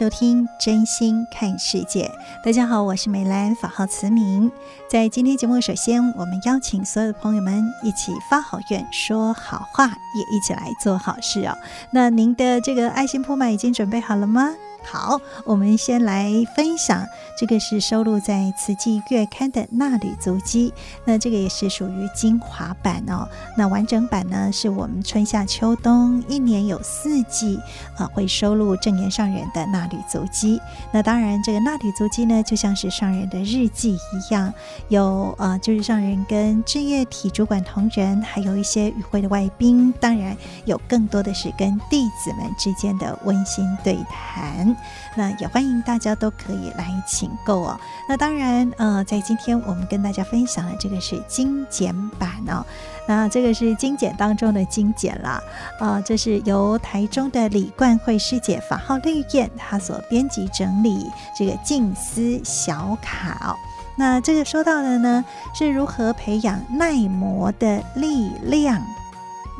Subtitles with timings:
[0.00, 2.04] 收听《真心看世界》。
[2.42, 4.50] 大家好，我是美兰，法号慈明。
[4.88, 11.54] 在今天节目，首先我们邀请所有的朋友们一起发好愿、说好话，也一起来做好事哦。
[11.90, 14.48] 那您的这个爱心铺满已经准备好了吗？
[14.82, 17.06] 好，我们先来分享，
[17.38, 20.72] 这个是收录在《慈济月刊》的纳履足迹，
[21.04, 23.28] 那这个也是属于精华版哦。
[23.56, 27.60] 那完整版呢，是我们春夏秋冬一年有四季
[27.96, 30.60] 啊，会收录正言上人的纳履足迹。
[30.92, 34.52] 那当然，这个纳履足迹呢，就像是上人的日记一样，
[34.88, 44.69] 有啊，就是上人跟志业体主管同仁，还有一些与会的外宾，当然有更多的是跟弟子们之间的温馨对谈。
[45.14, 47.80] 那也欢迎大家都可以来请购哦。
[48.08, 52.64] 那当然，呃，在今天我们跟大家分享的这个是精简版哦。
[53.06, 55.42] 那这个是精简当中的精简啦，
[55.80, 63.56] 啊，这是由台中的李冠慧师姐法号绿燕，她所编辑整理这个静思小卡。
[63.96, 65.24] 那这个说到的呢，
[65.54, 68.80] 是如何培养耐磨的力量。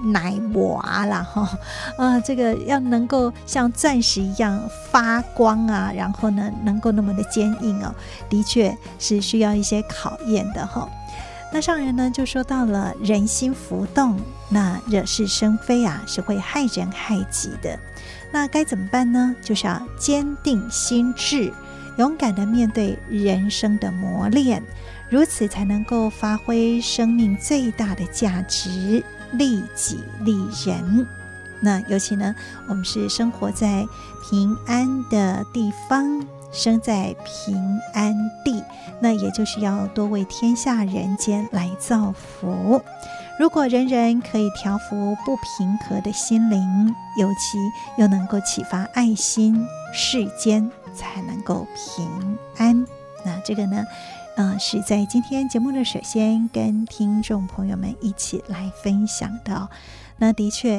[0.04, 1.46] 耐磨啊，然后，
[1.98, 7.94] 呃，这个要能够像钻石一样发光啊，然后呢，能够那么的坚硬哦，
[8.28, 10.88] 的确是需要一些考验的哈、
[11.52, 14.16] 那上人呢就说到了人心浮动，
[14.48, 17.78] 那惹是生非啊，是会害人害己的。
[18.32, 19.34] 那该怎么办呢？
[19.42, 21.52] 就是要坚定心志，
[21.98, 24.62] 勇敢的面对人生的磨练，
[25.08, 29.02] 如此才能够发挥生命最大的价值。
[29.32, 31.06] 利己利人，
[31.60, 32.34] 那尤其呢，
[32.68, 33.86] 我们是生活在
[34.28, 38.14] 平安的地方，生在平安
[38.44, 38.62] 地，
[39.00, 42.82] 那也就是要多为天下人间来造福。
[43.38, 47.58] 如果人人可以调伏不平和的心灵，尤其
[47.96, 52.86] 又能够启发爱心，世间才能够平安。
[53.24, 53.84] 那这个呢？
[54.40, 59.68] 呃，是在今天节目的首先跟听众朋友们一起来分享的。
[60.16, 60.78] 那的确，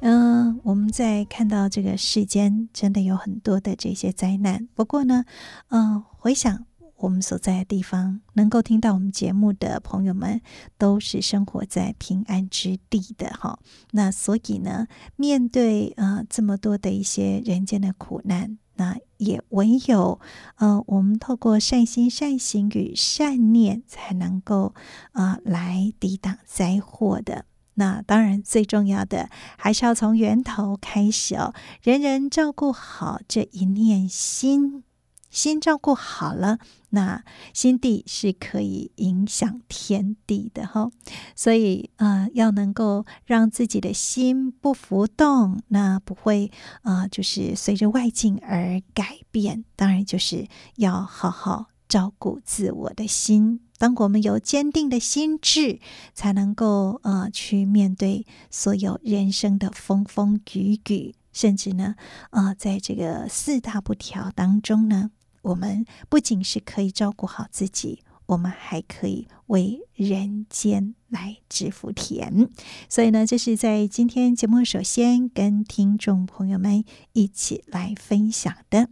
[0.00, 4.66] 嗯、呃，我们在看到这个世间真的有很多的这些灾难。
[4.74, 5.26] 不过呢，
[5.68, 6.64] 嗯、回想
[6.96, 10.40] 我们所在的地方，能够听到我们节目的朋友们，
[10.78, 13.58] 都是生活在平安之地的哈。
[13.90, 18.56] 那所以呢，面对呃这么多的一些人间的苦难。
[18.76, 20.20] 那也唯有，
[20.56, 24.74] 呃，我们透过善心、善行与善念，才能够，
[25.12, 27.44] 呃，来抵挡灾祸的。
[27.74, 31.52] 那当然，最重要的还是要从源头开始哦，
[31.82, 34.84] 人人照顾好这一念心。
[35.34, 40.90] 心照顾好了，那心地是可以影响天地的哈。
[41.34, 46.52] 所以，呃，要能够让自己的心不浮动，那不会
[46.82, 49.64] 呃，就是随着外境而改变。
[49.74, 50.46] 当然，就是
[50.76, 53.60] 要好好照顾自我的心。
[53.76, 55.80] 当我们有坚定的心志，
[56.14, 61.96] 才能够呃，去面对所有人生的风风雨雨，甚至呢，
[62.30, 65.10] 呃，在这个四大不调当中呢。
[65.44, 72.48] 我们不仅是可以照顾好自己，我们还可以为人间来植福田。
[72.88, 76.82] 所以呢，这是在今天节目首先跟听众朋友们
[77.12, 78.88] 一起来分享的。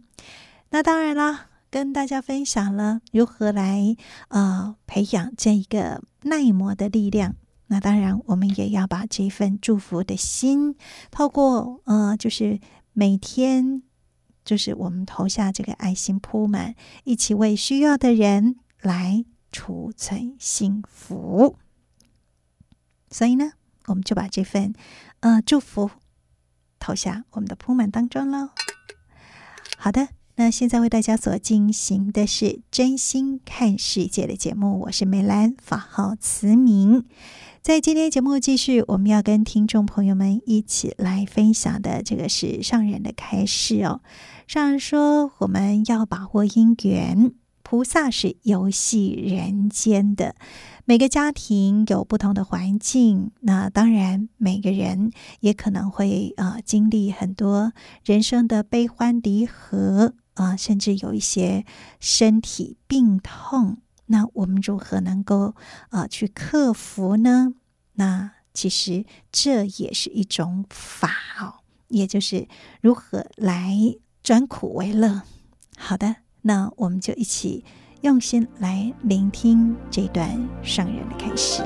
[0.69, 3.97] 那当然了，跟大家分享了如何来
[4.27, 7.35] 呃培养这一个耐磨的力量。
[7.67, 10.75] 那当然，我们也要把这份祝福的心，
[11.09, 12.59] 透过呃，就是
[12.93, 13.81] 每天。
[14.43, 21.57] 就是我们投下这个爱心铺满，一起为需要的人来储存幸福。
[23.09, 23.51] 所以呢，
[23.85, 24.73] 我们就把这份
[25.19, 25.91] 呃祝福
[26.79, 28.49] 投下我们的铺满当中喽。
[29.77, 37.05] 好的，那现在为大家所进行的是真心看世界的节目，我是美兰，法号慈明。
[37.63, 44.01] 在今天节目继续，我们要跟听众朋友们一起来分享的这个是上人的开示哦。
[44.47, 47.31] 上人说，我们要把握因缘，
[47.63, 50.35] 菩萨是游戏人间的。
[50.83, 57.71] 每个家庭有不同的环境，那当然每个人也可能会啊、经历很多
[58.03, 61.63] 人生的悲欢离合啊、甚至有一些
[62.01, 63.77] 身体病痛。
[64.43, 65.55] 我们如何能够
[65.89, 67.53] 啊、去克服呢？
[67.93, 71.09] 那其实这也是一种法
[71.39, 72.49] 哦，也就是
[72.81, 73.73] 如何来
[74.21, 75.21] 转苦为乐。
[75.77, 77.63] 好的，那我们就一起
[78.01, 80.29] 用心来聆听这段
[80.61, 81.63] 上人的开始。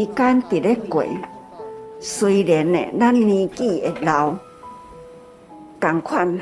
[0.00, 1.04] 时间伫咧过，
[2.00, 4.34] 虽然呢，咱年纪会老，
[5.78, 6.40] 同款，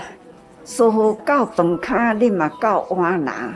[0.64, 3.52] 师父教饭卡，你嘛到碗拿，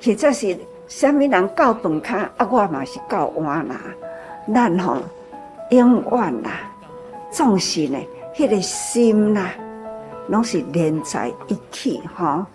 [0.00, 0.56] 或者是
[0.86, 3.74] 啥物人到饭卡，啊，我嘛是到碗拿。
[4.54, 4.98] 咱吼
[5.70, 6.70] 永远啦，
[7.32, 7.98] 总是呢，
[8.32, 9.50] 迄个心啦，
[10.28, 12.46] 拢是连在一起吼。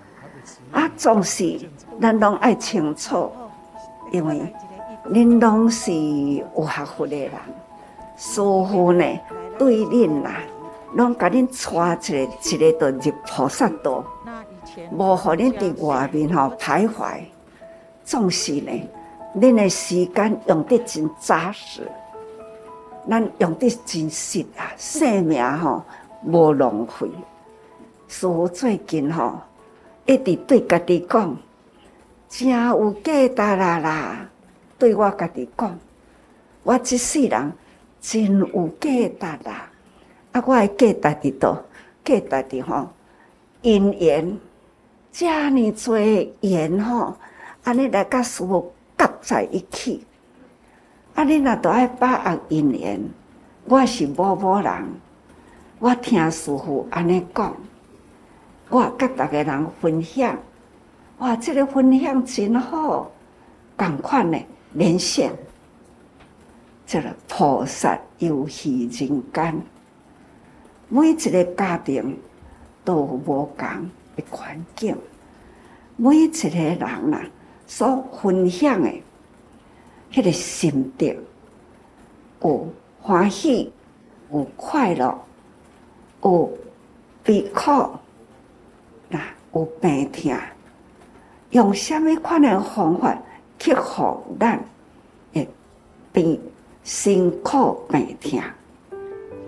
[0.72, 1.60] 啊，总是
[2.00, 3.30] 咱拢爱清楚，
[4.14, 4.42] 因为。
[5.10, 7.32] 恁拢是有学佛的人，
[8.18, 9.04] 师父呢
[9.58, 10.42] 对恁啦，
[10.94, 14.04] 拢甲恁带一个一个到入菩萨道，
[14.92, 17.22] 无互恁伫外面吼徘徊。
[18.04, 18.72] 总是呢，
[19.36, 21.90] 恁的时间用得真扎实，
[23.10, 25.84] 咱用得真实啊，生命吼
[26.24, 27.10] 无浪费。
[28.08, 29.40] 师父最近吼
[30.06, 31.36] 一直对家己讲，
[32.30, 34.28] 真有价值啦啦。
[34.82, 35.78] 对我家己讲，
[36.64, 37.54] 我这世人
[38.02, 39.70] 真有价值啦！
[40.32, 41.54] 啊，我的价值伫倒，
[42.04, 42.90] 价值伫吼
[43.62, 44.40] 因缘，
[45.12, 46.00] 遮尔多
[46.42, 47.16] 缘吼，
[47.64, 50.04] 安尼来甲师父夹在一起。
[51.14, 53.00] 啊，你若都爱把握因缘，
[53.66, 54.74] 我是某某人，
[55.78, 57.56] 我听师父安尼讲，
[58.70, 60.36] 我甲逐个人分享，
[61.20, 63.12] 哇，这个分享真好，
[63.78, 64.40] 共款呢。
[64.74, 65.34] 连线，
[66.86, 69.62] 这个菩萨游戏人间，
[70.88, 72.18] 每一个家庭
[72.84, 74.96] 都有无同的环境，
[75.98, 77.22] 每一个人呐
[77.68, 78.90] 所分享的，
[80.12, 81.18] 迄个心得
[82.42, 82.68] 有
[83.02, 83.72] 欢喜，
[84.32, 85.22] 有快乐，
[86.24, 86.58] 有
[87.24, 87.72] 悲苦，
[89.10, 89.20] 那
[89.54, 90.34] 有病痛，
[91.52, 93.18] 用什么款的方法？
[93.62, 94.60] 克服咱
[95.34, 95.48] 诶
[96.12, 96.40] 病
[96.84, 98.42] 辛苦病痛，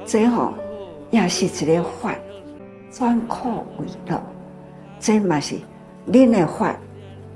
[0.06, 0.54] 最后
[1.10, 2.14] 也是一个法，
[2.92, 4.22] 转苦为乐。
[5.00, 5.56] 这嘛是
[6.08, 6.76] 恁的法，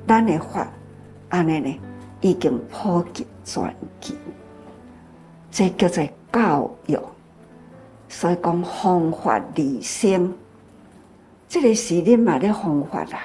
[0.07, 0.67] 咱的法，
[1.29, 1.79] 安尼呢
[2.22, 4.13] 已经普及全球。
[5.50, 7.00] 这叫做教育，
[8.07, 10.31] 所以讲方法利生，
[11.50, 13.24] 这个是恁嘛的方法啦。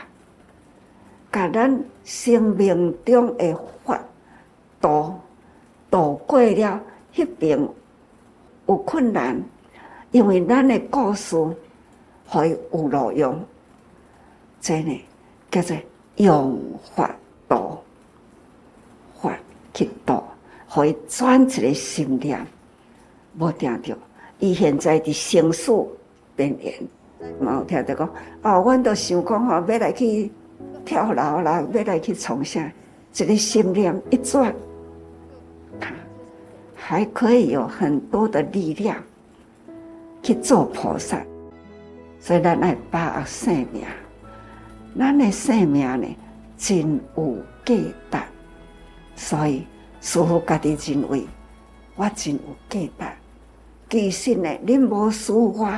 [1.30, 3.54] 甲咱生命中的
[3.84, 4.00] 法
[4.80, 5.14] 度
[5.90, 6.80] 度过了，
[7.14, 7.58] 迄边
[8.66, 9.40] 有困难，
[10.10, 11.36] 因为咱的故事
[12.26, 13.40] 会有路用，
[14.60, 15.00] 真的
[15.50, 15.76] 叫做
[16.16, 16.58] 用
[16.94, 17.14] 法
[17.48, 17.78] 度，
[19.20, 19.38] 法
[19.74, 20.22] 去度，
[20.68, 22.44] 会转一个心念，
[23.38, 23.96] 无听着。
[24.38, 25.72] 伊现在伫生死
[26.34, 26.74] 边缘，
[27.40, 28.08] 冇听着讲，
[28.42, 30.30] 哦，阮都想讲吼，要来去。
[30.84, 32.70] 跳楼啦，要来去从啥？
[33.12, 34.54] 这个心念一转，
[36.74, 38.96] 还可以有很多的力量
[40.22, 41.22] 去做菩萨。
[42.18, 43.84] 所以咱来把握生命，
[44.98, 46.06] 咱的生命呢，
[46.56, 47.36] 真有
[47.66, 47.74] 价
[48.10, 48.18] 值。
[49.14, 49.66] 所以
[50.00, 51.26] 师傅家己认为，
[51.96, 53.06] 我真有价值。
[53.90, 55.70] 其实呢，恁无输我，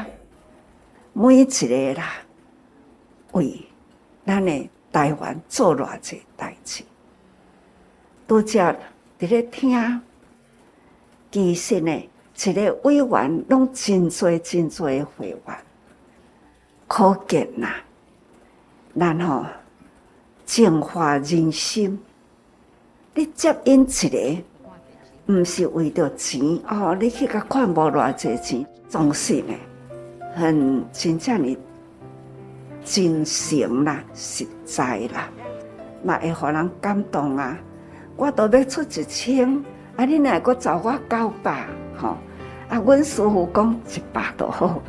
[1.12, 2.12] 每一个啦，
[3.32, 3.60] 为
[4.24, 4.70] 咱的。
[4.94, 6.84] 台湾做偌济代志，
[8.28, 8.60] 拄则
[9.18, 10.00] 伫咧听，
[11.32, 15.40] 其实呢，一个委员拢真济真济的会员，
[16.86, 17.66] 可见呐，
[18.94, 19.44] 然后
[20.46, 22.00] 净化人心。
[23.16, 24.44] 你接引一个，
[25.26, 29.54] 毋是为着钱哦，你去甲看无偌济钱，总是呢，
[30.36, 31.58] 很真正哩
[32.84, 35.28] 真诚啦，实在啦，
[36.04, 37.58] 嘛会互人感动啊！
[38.16, 39.64] 我都要出一千，
[39.96, 42.16] 啊，你若阁找我九百，吼，
[42.68, 44.80] 啊，阮师父讲一百都好，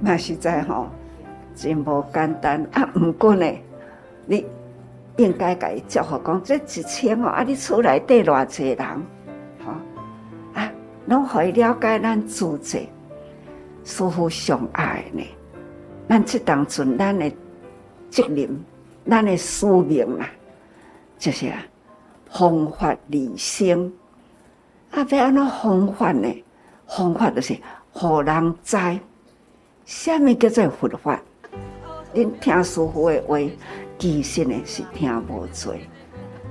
[0.00, 0.88] 嘛实在吼，
[1.54, 2.88] 真无简单啊！
[2.94, 3.46] 毋过呢，
[4.26, 4.46] 你。
[5.18, 8.78] 应该甲伊祝福讲，这一千哦，啊，你厝内底偌济人，
[9.62, 9.72] 吼
[10.54, 10.72] 啊，
[11.04, 12.80] 拢互伊了解咱自在，
[13.84, 15.22] 师父上爱呢。
[16.08, 17.30] 咱这当阵，咱的
[18.10, 18.64] 责任，
[19.08, 20.28] 咱的使命啦，
[21.18, 21.62] 就是啊，
[22.30, 23.92] 弘法利生。
[24.90, 26.44] 啊，要安怎弘法呢？
[26.84, 27.56] 弘法就是
[27.92, 28.76] 互人知，
[29.84, 31.20] 啥物叫做佛法？
[32.14, 33.38] 恁听师父的话。
[33.98, 35.74] 其实呢是听无多，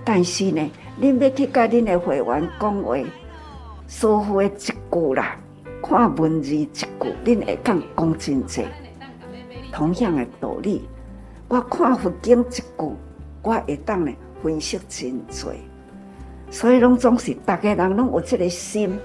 [0.06, 2.96] 但是呢，恁要去甲恁的会员讲话，
[3.90, 5.38] 师父的一句啦，
[5.84, 6.88] 看文字一句，
[7.26, 8.64] 恁会讲讲真济。
[9.72, 10.88] 同样的道理，
[11.48, 12.64] 我看佛经一句，
[13.42, 14.12] 我会当呢
[14.44, 15.48] 分析真济。
[16.50, 19.00] 所以拢总是大家人拢有这个心，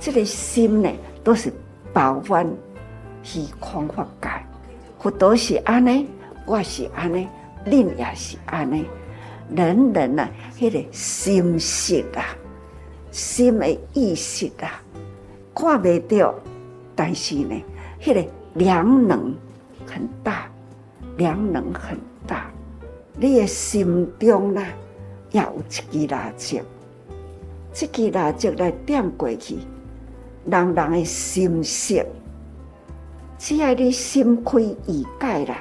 [0.00, 0.90] 这个心呢
[1.22, 1.52] 都是
[1.92, 2.46] 包办
[3.22, 4.28] 虚空法界，
[4.98, 6.08] 佛都是安尼，
[6.44, 7.28] 我是安尼。
[7.66, 8.84] 恁也是安尼，
[9.48, 12.36] 人人啊，迄个心识啊，
[13.10, 14.82] 心的意识啊，
[15.54, 16.34] 看袂到，
[16.94, 17.54] 但是呢，
[18.02, 18.22] 迄个
[18.52, 19.34] 量能
[19.86, 20.48] 很大，
[21.16, 22.50] 量能很大。
[23.16, 24.66] 你的心中啦，
[25.30, 26.60] 也有一支蜡烛，
[27.72, 29.58] 这支蜡烛来点过去，
[30.46, 32.04] 人人的心识，
[33.38, 35.58] 只要你心开意解啦，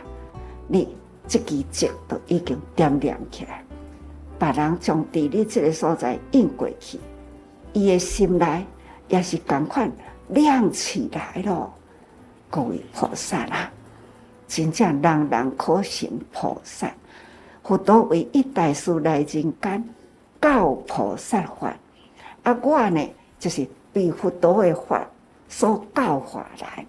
[0.67, 0.87] 你。
[1.25, 3.63] 这支烛都已经点亮起来，
[4.37, 6.99] 别人从地理这个所在引过去，
[7.71, 8.65] 伊的心内
[9.07, 9.89] 也是同款
[10.27, 11.73] 亮起来了。
[12.49, 13.71] 各位菩萨啦，
[14.47, 16.91] 真正人人可成菩萨。
[17.63, 19.89] 佛陀为一大师来人间
[20.41, 21.75] 教菩萨法，
[22.43, 23.09] 啊，我呢
[23.39, 25.07] 就是被佛陀的法
[25.47, 26.85] 所教化来。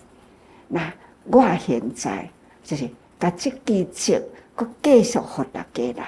[0.68, 0.92] 那
[1.24, 2.28] 我现在
[2.62, 2.88] 就是。
[3.16, 4.20] 把这支烛，
[4.54, 6.04] 搁继续给大家人，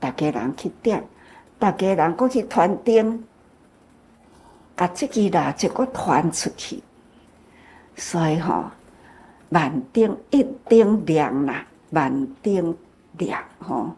[0.00, 1.04] 大家人去点，
[1.58, 3.22] 大家人搁去传灯，
[4.74, 6.82] 把这支蜡烛搁传出去。
[7.96, 8.64] 所以吼，
[9.50, 12.76] 万灯一灯亮啦，万灯
[13.18, 13.90] 亮吼，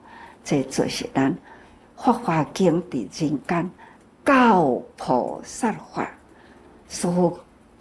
[0.44, 1.32] 这就是咱
[1.96, 3.70] 《法华经》伫人间
[4.24, 6.08] 教菩萨法，
[6.86, 7.10] 所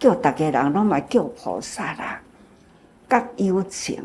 [0.02, 2.20] 叫大家人拢嘛叫菩萨啦，
[3.08, 4.02] 甲有情。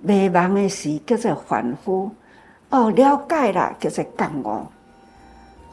[0.00, 2.08] 迷茫的时叫做凡夫，
[2.70, 4.66] 哦，了解啦，叫做觉悟。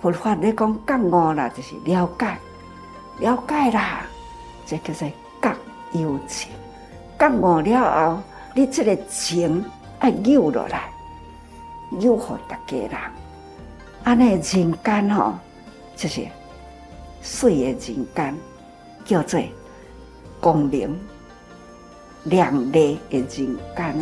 [0.01, 2.35] 佛法咧讲觉悟啦，就是了解，
[3.19, 4.01] 了解啦，
[4.65, 5.07] 这叫做
[5.39, 5.55] 觉
[5.93, 6.51] 有情。
[7.29, 8.21] 觉悟了后，
[8.53, 9.63] 你这个情
[9.99, 10.89] 爱有落来，
[11.99, 12.91] 有互大家人。
[14.03, 15.33] 安尼人间吼，
[15.95, 16.27] 就是
[17.21, 18.35] 水的人间，
[19.03, 19.39] 叫做
[20.39, 20.99] 光明。
[22.25, 23.95] 亮丽的人间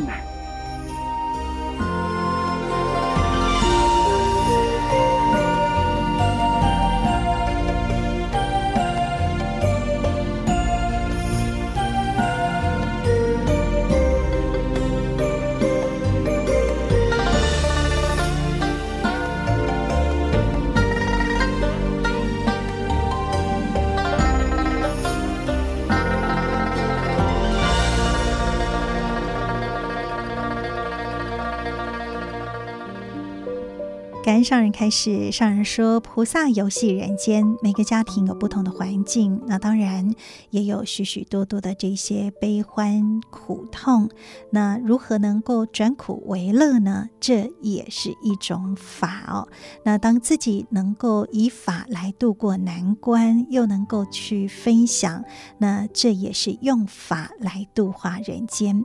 [34.43, 40.13] 上人开始，上人说：“菩萨游戏人间，每个家庭有不同的环境，那当然
[40.49, 44.09] 也有许许多多的这些悲欢苦痛。
[44.51, 47.09] 那如何能够转苦为乐呢？
[47.19, 49.47] 这也是一种法哦。
[49.83, 55.23] 那当自己能够以法来度过难关，又能够去分享，
[55.59, 58.83] 那这也是用法来度化人间。”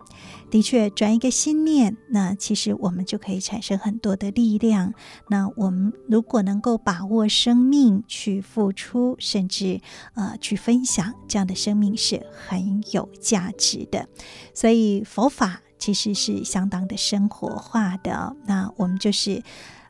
[0.51, 4.95] 的确，转一个心念，那其实我们就可以产生很多的力量。
[5.29, 9.81] 那我们如果能够把握生命去付出，甚至
[10.15, 14.09] 呃去分享，这样的生命是很有价值的。
[14.55, 18.37] 所以佛法其实是相当的生活化的。
[18.47, 19.43] 那我们就是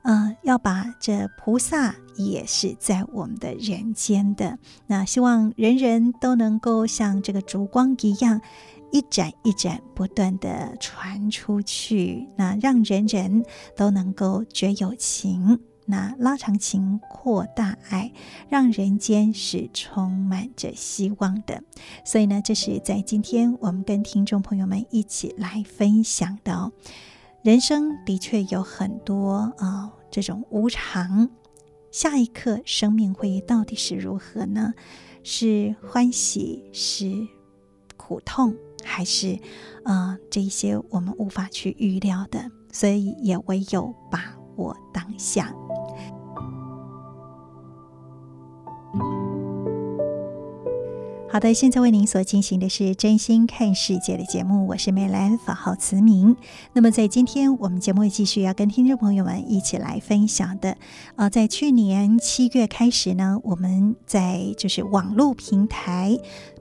[0.02, 4.58] 呃要把这菩萨也是在我们的人间的。
[4.86, 8.40] 那希望人人都能够像这个烛光一样。
[8.90, 13.44] 一盏一盏不断地传出去，那让人人
[13.76, 18.12] 都能够觉有情，那拉长情，扩大爱，
[18.48, 21.62] 让人间是充满着希望的。
[22.04, 26.72] 所以呢，这是在今天我们跟听众朋友们一起来分享的。
[27.42, 31.30] 人生的确有很多啊、这种无常。
[31.90, 34.74] 下一刻，生命会到底是如何呢？
[35.22, 37.10] 是欢喜，是
[37.96, 38.54] 苦痛，
[38.88, 39.34] 还是
[39.84, 42.50] 啊、呃，这一些我们无法去预料的？
[42.72, 45.54] 所以也唯有把握当下。
[51.30, 56.34] 好的，现在为您所进行的是真心看世界的节目，我是美兰，法号慈明。
[56.72, 60.78] 那么在今天我们节目继续要跟听众朋友们一起来分享的，
[61.16, 66.18] 呃，在去年七月开始呢，我们在就是网络平台。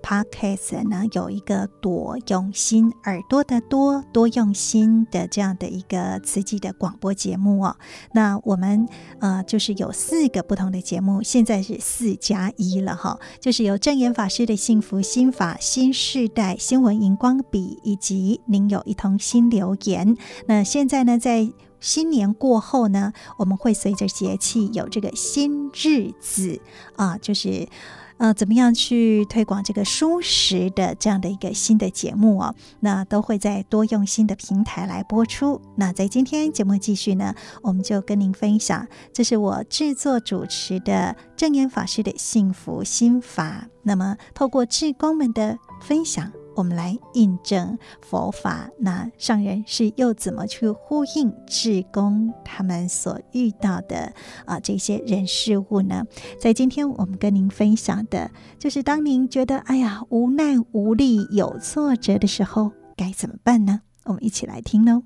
[0.07, 7.75] Podcast 呢，有一个多用心耳朵的多多用心的这样的一个慈济的广播节目哦。
[8.13, 8.87] 那我们
[9.19, 20.15] 呃就是有四个不同的节目，现在是四加一了哈，就是有证言法师的幸福心法、新世代新闻荧光笔以及您有一通新留言。
[20.45, 26.61] 那现在呢，在新年过后呢，我们会随着节气有这个新日子
[26.95, 27.67] 啊，就是。
[28.17, 32.55] 呃，怎么样去推广这个蔬食的这样的一个新的节目哦？
[32.79, 35.61] 那都会在多用心的平台来播出。
[35.75, 43.67] 那在今天节目继续呢，我们就跟您分享，这是我制作主持的正言法师的幸福心法。
[43.83, 46.31] 那么，透过志工们的分享。
[46.57, 54.11] 我们来印证佛法，那上人是又怎么去呼应至公他们所遇到的
[54.43, 56.03] 啊这些人事物呢？
[56.41, 63.81] 在今天我们跟您分享的，就是当您觉得哎呀无奈无力、有挫折的时候，该怎么办呢？
[64.05, 65.03] 我们一起来听喽。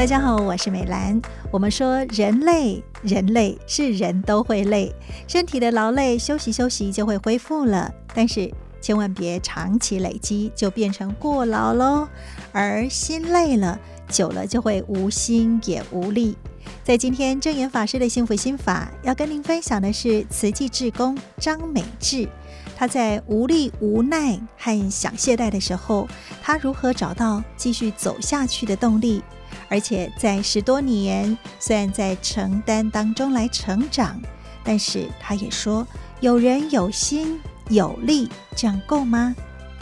[0.00, 1.20] 大家好，我是美兰。
[1.50, 4.90] 我们说人累，人累是人都会累，
[5.28, 7.92] 身体的劳累休息休息就会恢复了。
[8.14, 12.08] 但是千万别长期累积，就变成过劳喽。
[12.50, 16.34] 而心累了，久了就会无心也无力。
[16.82, 22.26] 在今天证严法师的幸福心法，要跟您分享的是慈济志工张美智，
[22.74, 26.08] 他在无力、无奈和想懈怠的时候，
[26.40, 29.22] 他如何找到继续走下去的动力？
[29.70, 34.20] 而且在十多年，虽然在承担当中来成长，
[34.64, 35.86] 但是他也说，
[36.18, 39.32] 有人有心有力，这样够吗？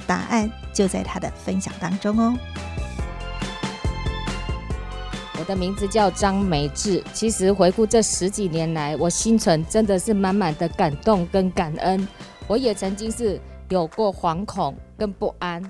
[0.07, 2.37] 答案就在他的分享当中哦。
[5.39, 7.03] 我的名字叫张美智。
[7.15, 12.07] 其实回顾这十几年来，我心存真的是满满的感动跟感恩。
[12.47, 15.63] 我也曾经是有过惶恐跟不安，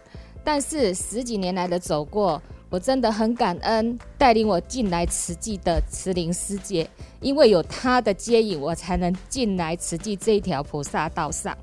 [0.42, 2.42] 但是十几年来的走过。
[2.70, 6.88] 我真的很感恩带领我进来慈济的慈灵师姐，
[7.20, 11.56] 因为有她的接引，我才能进来慈济这一条菩萨道上。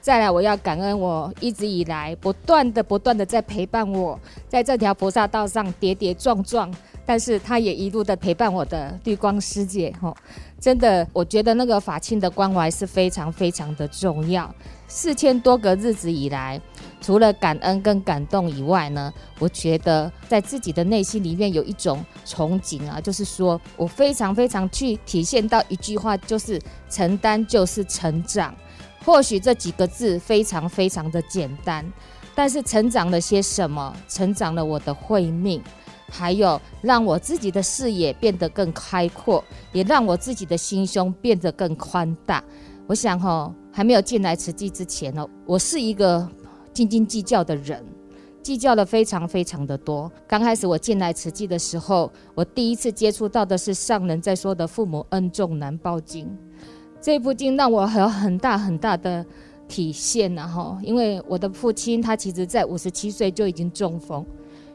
[0.00, 6.72] 再来，我要感恩我一直以来不断的、不断的在陪伴我，在这条菩萨道上跌跌撞撞，
[7.04, 9.92] 但是她也一路的陪伴我的绿光师姐。
[10.00, 10.16] 吼，
[10.60, 14.52] 真的，我觉得那个法庆的关怀是非常非常的重要。
[14.86, 16.60] 四千多个日子以来。
[17.02, 28.54] 除了感恩跟感动以外呢，我觉得在自己的内心里面有一种憧憬啊，就是说我非常非常去体现到一句话，就是承担就是成长。
[29.04, 31.84] 或许这几个字非常非常的简单，
[32.36, 33.92] 但是成长了些什么？
[34.08, 35.60] 成长了我的慧命，
[36.08, 42.44] 还有让我自己的视野变得更开阔，也让我自己的心胸变得更宽大。
[42.86, 46.30] 我想哈，还没有进来慈济之前呢，我是一个。
[46.72, 47.84] 斤斤计较的人，
[48.42, 50.10] 计较的非常非常的多。
[50.26, 56.28] 刚开始我进来慈济的时候，我第一次接触到的是上人在说的“父母恩重难报经”
[57.00, 59.24] 这部经，让我有很大很大的
[59.68, 60.34] 体现。
[60.34, 64.24] 然后，因为我的父亲他其实在五十七岁就已经中风，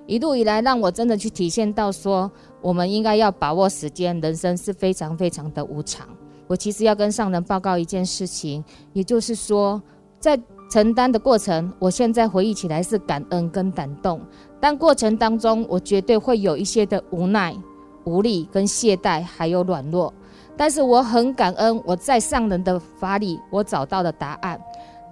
[0.06, 2.30] 一路以来让我真的去体现到说，
[2.62, 6.08] 我们应该要把握时间，人生是非常非常的无常。
[6.48, 9.82] 我其实要跟上人报告一件事情，也就是说，
[10.20, 14.20] 在承担的过程，我现在回忆起来是感恩跟感动，
[14.60, 17.56] 但过程当中我绝对会有一些的无奈、
[18.04, 20.14] 无力跟懈怠，还有软弱。
[20.58, 24.60] 但是我很感恩，我在上人的法里，我找到了答案。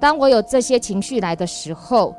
[0.01, 2.13] 当我有这些情绪来的时候，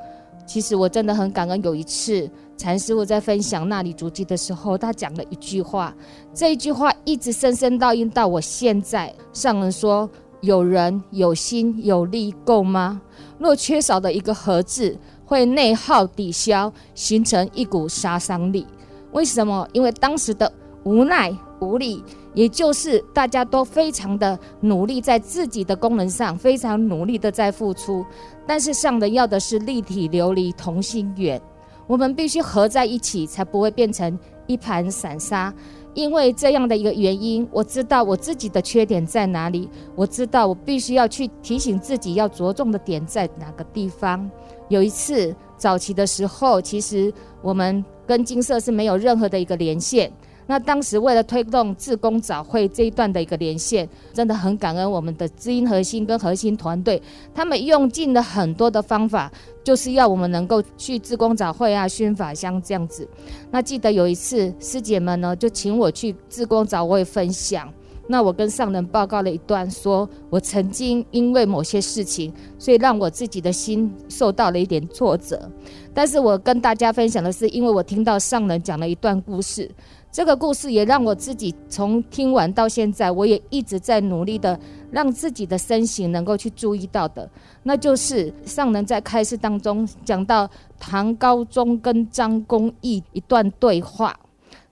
[0.46, 1.62] 其实我真的很感恩。
[1.62, 5.94] 有一次，禅师傅在分享那里足迹的时候，他讲了一句话，
[6.32, 9.14] 这一句话一直深深烙印到我现在。
[9.32, 10.08] 上人说。
[10.42, 13.00] 有人有心有力够吗？
[13.38, 18.66] 若缺少的一个合字，会内耗抵消，形成一股杀伤力。
[19.12, 19.68] 为什么？
[19.72, 20.50] 因为当时的
[20.84, 22.02] 无奈无力，
[22.34, 28.04] 也就是大家都非常的努力在自己的功能上，非常努力的在付出，
[28.46, 31.40] 但是上人要的是立体琉璃同心圆，
[31.86, 35.52] 我们必须合在一起，才不会变成一盘散沙。
[35.96, 44.30] 因为这样的一个原因，我知道我自己的缺点在哪里，我知道我必须要去提醒自己要着重的点在哪个地方。
[44.68, 50.12] 有一次早期的时候，其实我们跟金色是没有任何的一个连线。
[50.46, 57.02] 那当时为了推动自工早会这一段的一个连线，真的很感恩我们的知音核心跟核心团队，
[57.34, 59.30] 他们用尽了很多的方法，
[59.64, 63.08] 就是要我们能够去自工早会啊、熏法香这样子。
[63.50, 67.68] 那记得有一次师姐们呢就请我去自工早会分享，
[68.06, 75.50] 那我跟上人报告了一段，说我曾经因为某些事情，所以让我自己的心受到了一点挫折。
[75.92, 79.68] 但是我跟大家分享的是，因为我听到上人讲了一段故事。
[80.16, 84.58] 这个故事也让我自己从听完到现在，我也一直在努力的
[84.90, 87.28] 让自己的身形能够去注意到的，
[87.64, 90.48] 那就是上人在开示当中讲到
[90.80, 94.18] 唐高宗跟张公义一段对话。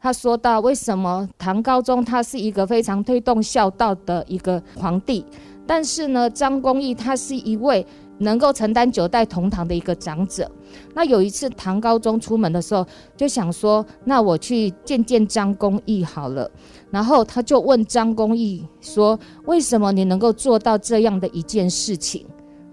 [0.01, 5.23] 他说到，为什么唐高宗他是一个非常推动孝道的一个皇帝，
[5.67, 7.87] 但是呢，张公义他是一位。
[8.19, 10.51] 能够承担九代同堂的一个长者，
[10.95, 16.51] 那有一次唐高宗出门的时候，就想说，那我去见见张公义好了。
[16.91, 22.27] 然后他就问张公义说，为什么你能够做到这样的一件事情？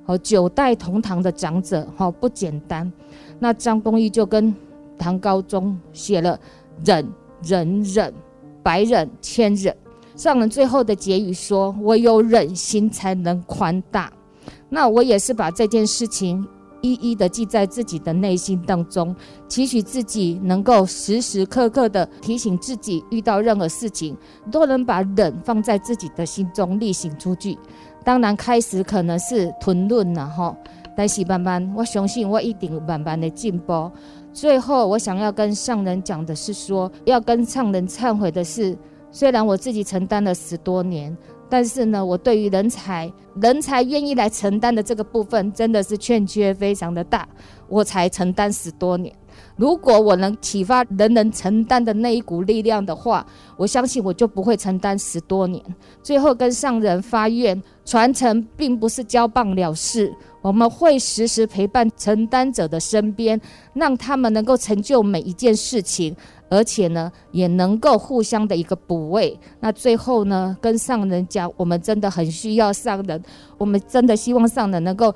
[0.03, 2.91] 和九代同堂的长者，哈，不简单。
[3.39, 4.53] 那张公义就跟
[4.97, 6.37] 唐高宗写了
[6.83, 7.07] 忍
[7.43, 8.13] 忍忍，
[8.61, 9.75] 百忍千忍。
[10.15, 14.11] 上人最后的结语说，唯有忍心才能宽大。
[14.73, 16.47] 那我也是把这件事情
[16.79, 19.13] 一一的记在自己的内心当中，
[19.49, 24.17] 期许自己能够时时刻刻的提醒自己，遇到任何事情
[24.49, 27.57] 都能把忍放在自己的心中，力行出去。
[28.05, 30.55] 当然，开始可能是吞论了哈，
[30.95, 33.91] 但是慢慢，我相信我一定慢慢的进步。
[34.33, 38.75] 最后，我想要跟上人讲的是说，要跟上人忏悔的是，
[39.11, 41.15] 虽然我自己承担了十多年。
[41.51, 43.11] 但是呢，我对于人才，
[43.41, 47.27] 人才愿意来承担的这个部分，真的是欠缺非常的大，
[47.67, 49.13] 我才承担十多年。
[49.57, 53.25] 如果我能启发人人承担的那一股力量的话，
[53.57, 55.61] 我相信我就不会承担十多年。
[56.01, 63.39] 最后跟上人发愿，传承并不是交棒了事，我们会时时陪伴承担者的身边，
[63.73, 66.15] 让他们能够成就每一件事情，
[66.49, 69.39] 而且呢，也能够互相的一个补位。
[69.59, 73.21] 那最后呢，跟上人讲，我们真的很需要上人，
[73.57, 75.13] 我们真的希望上人能够。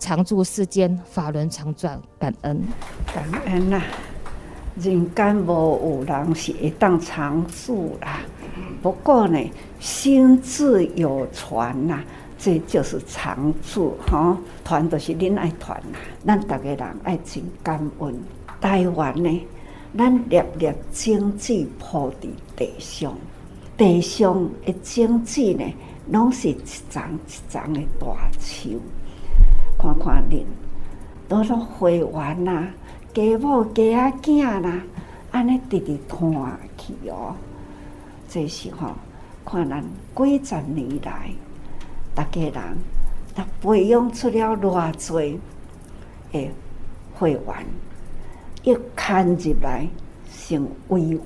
[0.00, 2.62] 常住世间，法轮常转，感恩，
[3.12, 3.82] 感恩呐、啊！
[4.76, 8.20] 人间无有人是会当常住啦。
[8.80, 9.44] 不过呢，
[9.80, 12.00] 心智有传呐，
[12.38, 14.38] 这就是常住哈。
[14.64, 18.14] 传就是恁爱团呐，咱大家人爱真感恩。
[18.60, 19.46] 台湾呢，
[19.96, 23.14] 咱粒粒种子铺伫地上，
[23.76, 25.64] 地上的种子呢，
[26.10, 26.56] 拢是一
[26.90, 28.06] 丛一丛的大
[28.38, 28.80] 树。
[29.78, 30.42] 看看恁，
[31.28, 32.68] 都都会员呐，
[33.14, 34.82] 家某家仔囝啦，
[35.30, 36.30] 安尼直直看
[36.76, 37.34] 去哦。
[38.28, 38.90] 这时候，
[39.44, 39.82] 看咱
[40.16, 41.30] 几十年来，
[42.18, 42.52] 大家人，
[43.32, 45.38] 他培养出了偌济
[46.32, 46.50] 诶
[47.14, 47.66] 会员，
[48.64, 49.86] 一看入来
[50.28, 51.20] 成委员，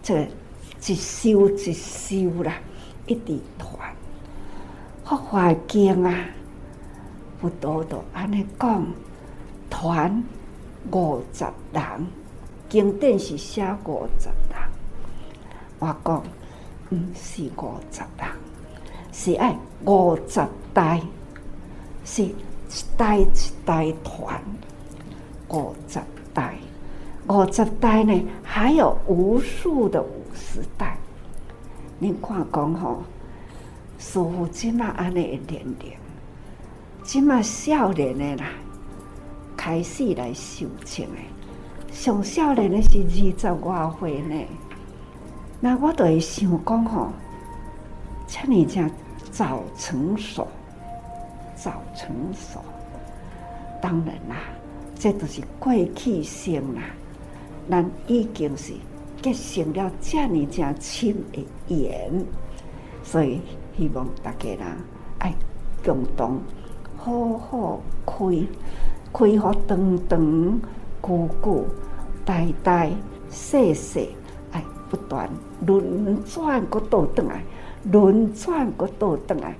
[0.00, 0.28] 这
[0.86, 2.54] 一修一修啦，
[3.08, 3.92] 一直团，
[5.02, 6.24] 好环境啊！
[7.40, 8.86] 不多多，安尼讲，
[9.68, 10.22] 团
[10.92, 11.82] 五十人，
[12.68, 14.56] 经典是写五十人。
[15.80, 16.22] 我讲，
[16.92, 18.28] 毋是五十人，
[19.10, 20.40] 是爱五十
[20.74, 21.00] 代，
[22.04, 22.34] 是一
[22.96, 23.26] 代一
[23.64, 24.42] 代团，
[25.48, 25.98] 五十
[26.34, 26.54] 代，
[27.28, 30.96] 五十代呢，还有无数的五十代。
[32.00, 33.02] 恁看讲吼，
[33.98, 35.96] 师父即马安尼一点点。
[37.02, 38.50] 即马少年的啦，
[39.56, 44.46] 开始来修行的，上少年的是二十外岁呢。
[45.58, 47.10] 那我就会想讲吼，
[48.26, 48.90] 像你这样
[49.30, 50.46] 早成熟，
[51.54, 52.60] 早成熟。
[53.80, 54.36] 当然啦，
[54.98, 56.82] 这都是过去性啦，
[57.70, 58.74] 咱已经是
[59.22, 62.12] 结成了这么这亲的缘，
[63.02, 63.40] 所以
[63.76, 64.58] 希望大家人
[65.18, 65.32] 爱
[65.84, 66.40] 共同。
[66.96, 68.46] 好好开，
[69.12, 70.60] 开好长长
[71.02, 71.64] 久久，
[72.26, 72.90] 代代
[73.30, 74.06] 世世，
[74.52, 75.30] 哎，不断
[75.66, 77.42] 轮转个倒转来，
[77.84, 79.54] 轮转个倒转来，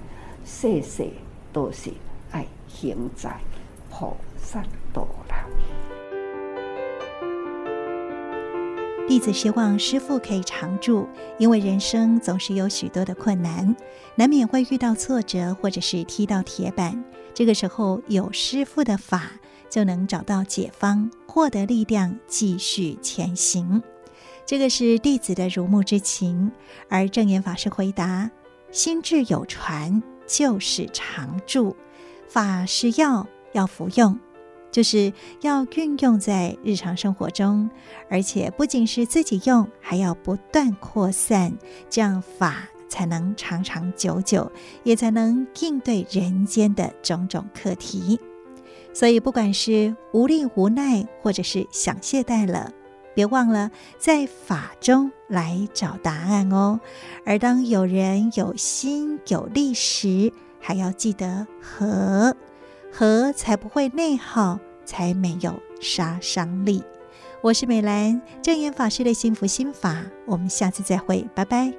[0.45, 1.09] 世世
[1.53, 1.91] 都是
[2.31, 3.35] 爱行在
[3.89, 5.47] 菩萨道啦。
[9.09, 13.75] 弟子希望师父可以常住，因为人生总是有许多的困难，
[14.15, 17.03] 难免会遇到挫折，或者是踢到铁板。
[17.35, 19.33] 这个时候有师父的法，
[19.69, 23.83] 就能找到解方，获得力量，继续前行。
[24.51, 26.51] 这个是弟子的如沐之情。
[26.89, 28.29] 而正言法师回答：
[28.73, 31.77] 心智有传，就是常住，
[32.27, 34.19] 法是药，要服用。
[34.73, 37.71] 就是要运用在日常生活中，
[38.09, 41.57] 而且不仅是自己用，还要不断扩散，
[41.89, 44.51] 这样法才能长长久久，
[44.83, 48.19] 也才能应对人间的种种课题。
[48.93, 52.73] 所以，不管是无力无奈，或者是想懈怠了，
[53.15, 56.81] 别忘了在法中来找答案哦。
[57.25, 62.37] 而当有人有心有力时，还要记得和。
[62.93, 66.83] 和才不会内耗，才没有杀伤力。
[67.41, 71.73] 我是美兰，正言法师的幸福心法，我们下次再会，拜拜。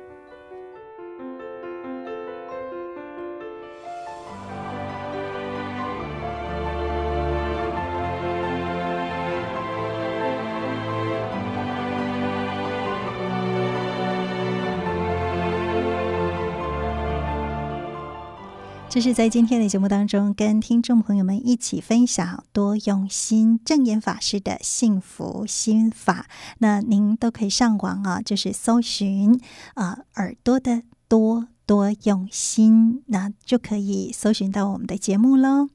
[18.91, 26.25] 这是在今天的节目当中，跟听众朋友们一起分享多用心证言法师的幸福心法。
[26.57, 29.39] 那您都可以上网啊，就是搜寻
[29.75, 35.69] 啊耳朵的多多用心，那就可以搜寻到我们的节目喽。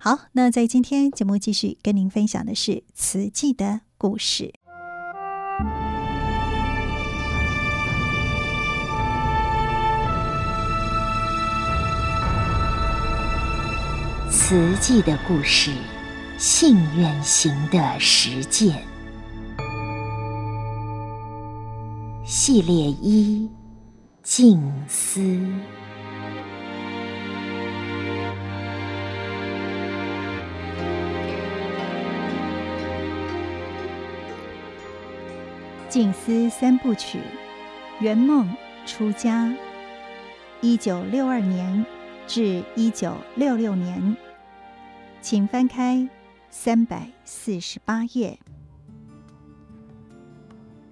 [0.00, 4.54] 好，那在今天节目继续跟您分享的是慈济的故事。
[14.52, 15.70] 慈济的故事，
[16.36, 18.84] 信愿行的实践
[22.22, 23.48] 系列一：
[24.22, 25.20] 静思。
[35.88, 37.20] 静思三部曲：
[38.00, 39.50] 圆梦、出家。
[40.60, 41.82] 一九六二年。
[42.24, 44.16] 至一九六六年，
[45.22, 46.08] 请翻开
[46.50, 48.40] 三百四十八页。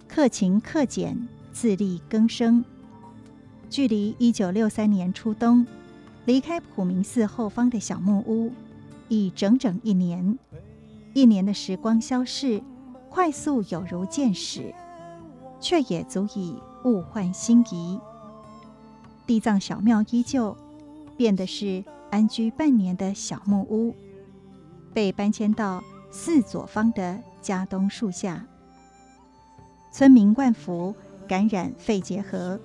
[0.07, 2.65] 克勤克俭，自力更生。
[3.69, 5.67] 距离一九六三年初冬
[6.27, 8.53] 离开普明寺后方的小木屋，
[9.09, 10.39] 已整整一年。
[11.13, 12.63] 一年的时光消逝，
[13.09, 14.73] 快速有如箭矢，
[15.61, 17.99] 却也足以物换星移。
[19.27, 20.57] 地藏小庙依旧。
[21.17, 23.95] 变的是安居半年的小木屋，
[24.93, 28.45] 被搬迁到寺左方的家东树下。
[29.93, 30.95] 村民万福
[31.29, 32.61] 感染肺结核，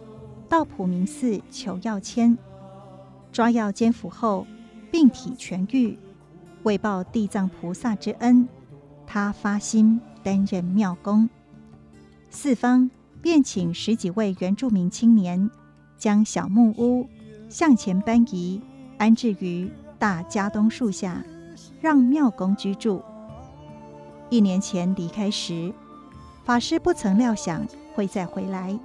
[0.48, 2.38] 到普明寺求药签，
[3.32, 4.46] 抓药煎服后，
[4.92, 5.98] 病体痊愈。
[6.64, 8.48] 为报地藏菩萨之恩，
[9.06, 11.30] 他发心担任庙工，
[12.32, 12.90] 寺方
[13.22, 15.50] 便请十几位原住民青年，
[15.98, 17.08] 将小木屋。
[17.48, 18.60] 向前搬移，
[18.98, 21.24] 安置于大家东树下，
[21.86, 23.00] 让庙公居住。
[24.32, 25.72] 一年前离开时，
[26.44, 28.76] 法师不曾料想会再回来，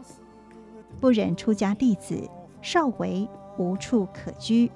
[1.00, 2.28] 不忍出家弟子
[2.60, 4.70] 少为无处可居，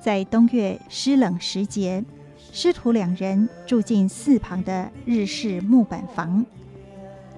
[0.00, 2.02] 在冬月湿冷时节，
[2.50, 6.46] 师徒两人住进寺旁的日式木板房。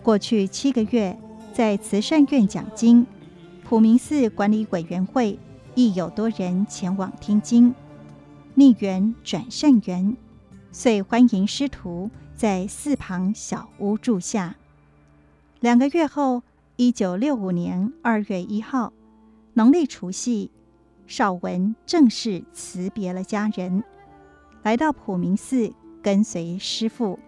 [0.05, 1.19] 过去七个月，
[1.53, 3.05] 在慈善院讲经。
[3.65, 5.37] 普明寺管理委员会
[5.75, 7.75] 亦有多人前往听经，
[8.55, 10.17] 逆缘转善缘，
[10.73, 14.57] 遂欢迎师徒在寺旁小屋住下。
[15.61, 16.43] 两个月后，
[16.77, 18.93] 一九六五年二月一号，
[19.55, 20.51] 农历除夕，
[21.07, 23.85] 少文正式辞别了家人，
[24.65, 27.21] 来到普明寺跟随师父。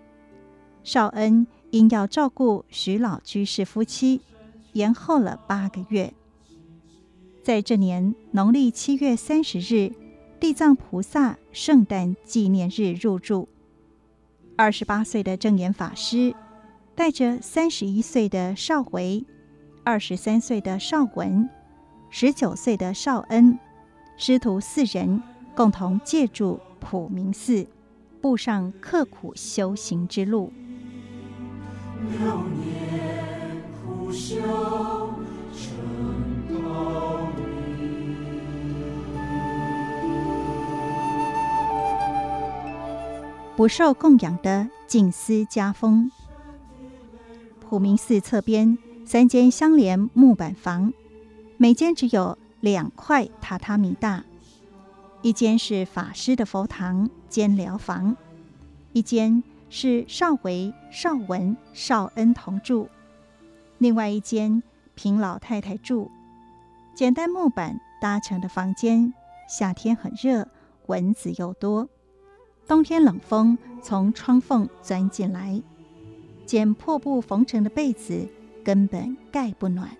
[0.82, 4.20] 少恩因要照顾徐老居士夫妻，
[4.72, 6.12] 延后了八个月。
[7.44, 9.92] 在这年农历七月三十日，
[10.42, 13.48] 地藏菩萨圣诞纪念日入住。
[14.56, 16.34] 二十八岁的证严法师
[16.96, 19.24] 带着三十一岁的少维、
[19.84, 21.48] 二十三岁的少文、
[22.10, 23.56] 十九岁的少恩，
[24.16, 25.22] 师徒四人
[25.54, 27.64] 共同借助普明寺，
[28.20, 30.52] 步上刻苦修行之路。
[32.18, 35.11] 六年苦修
[43.54, 46.10] 不受供养的静思家风。
[47.60, 50.92] 普明寺侧边三间相连木板房，
[51.58, 54.24] 每间只有两块榻榻米大。
[55.20, 58.16] 一间是法师的佛堂兼寮房，
[58.92, 62.88] 一间是少维、少文、少恩同住，
[63.78, 64.62] 另外一间
[64.94, 66.10] 平老太太住。
[66.94, 69.12] 简单木板搭成的房间，
[69.46, 70.48] 夏天很热，
[70.86, 71.86] 蚊子又多；
[72.72, 75.62] 冬天冷风从窗缝钻进来，
[76.46, 78.26] 捡破布缝成的被子
[78.64, 79.94] 根本盖不暖。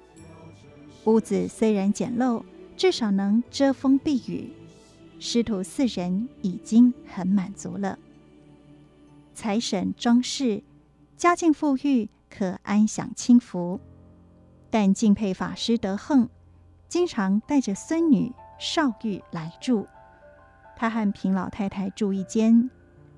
[1.05, 2.43] 屋子虽然简陋，
[2.75, 4.51] 至少能遮风避雨。
[5.21, 7.99] 师徒四人已经很满足了。
[9.35, 10.63] 财神庄氏
[11.19, 13.79] 家境富裕，可安享清福，
[14.71, 16.31] 但敬佩法师德行，
[16.89, 19.87] 经常带着孙女少玉来住。
[20.83, 22.69] 他和平老太太住一间，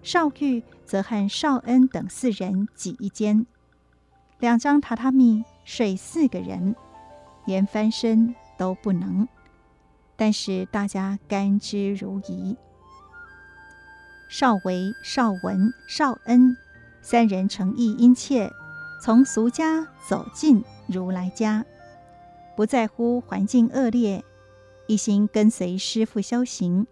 [0.02, 3.46] 少玉则和少恩等四人挤一间，
[4.38, 6.76] 两张榻榻米睡四个人，
[7.46, 9.26] 连翻身都不能。
[10.14, 12.54] 但是大家甘之如饴。
[14.28, 16.54] 少维、少文、少恩
[17.00, 18.50] 三人诚意殷切，
[19.02, 21.64] 从俗家走进如来家，
[22.54, 24.22] 不在乎环境恶劣，
[24.86, 26.86] 一心跟随师父修行。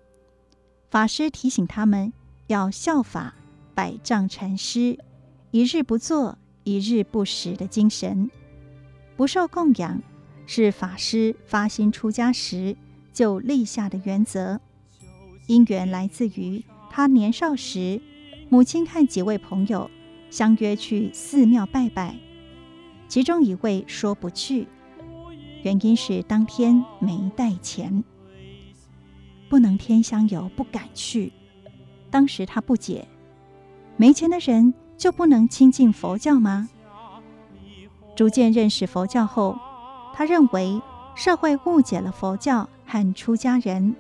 [0.93, 2.13] 法师提醒他们
[2.49, 3.35] 要效法
[3.75, 4.99] 百丈禅师
[5.51, 8.31] “一日不做，一日不食”的精神。
[9.17, 10.03] 不受供养
[10.47, 12.77] 是法师发心出家时。
[13.11, 14.61] 就立下的原则，
[15.47, 18.01] 因缘来自于他年少时，
[18.51, 19.91] 母亲和几位朋友
[20.31, 22.17] 相约去寺庙拜拜，
[23.09, 24.67] 其中一位说不去，
[25.63, 28.03] 原因是当天没带钱，
[29.53, 31.31] 不能添香油，不敢去。
[32.11, 33.07] 当时他不解，
[33.99, 36.71] 没钱的人就不能亲近佛教吗？
[38.17, 39.59] 逐渐认识佛教后，
[40.15, 40.81] 他认为
[41.15, 42.67] 社会误解了佛教。
[42.87, 43.95] 和出家人，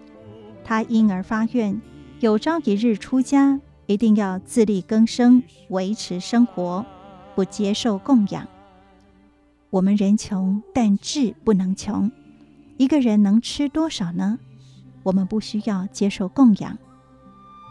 [0.65, 1.83] 他因而发愿，
[2.21, 6.87] 有朝一日出家，一定要自力更生，维持生活，
[7.35, 8.49] 不接受供养。
[9.69, 12.11] 我们人穷，但志不能穷。
[12.79, 14.39] 一个人能吃多少呢？
[15.03, 16.79] 我们不需要接受供养。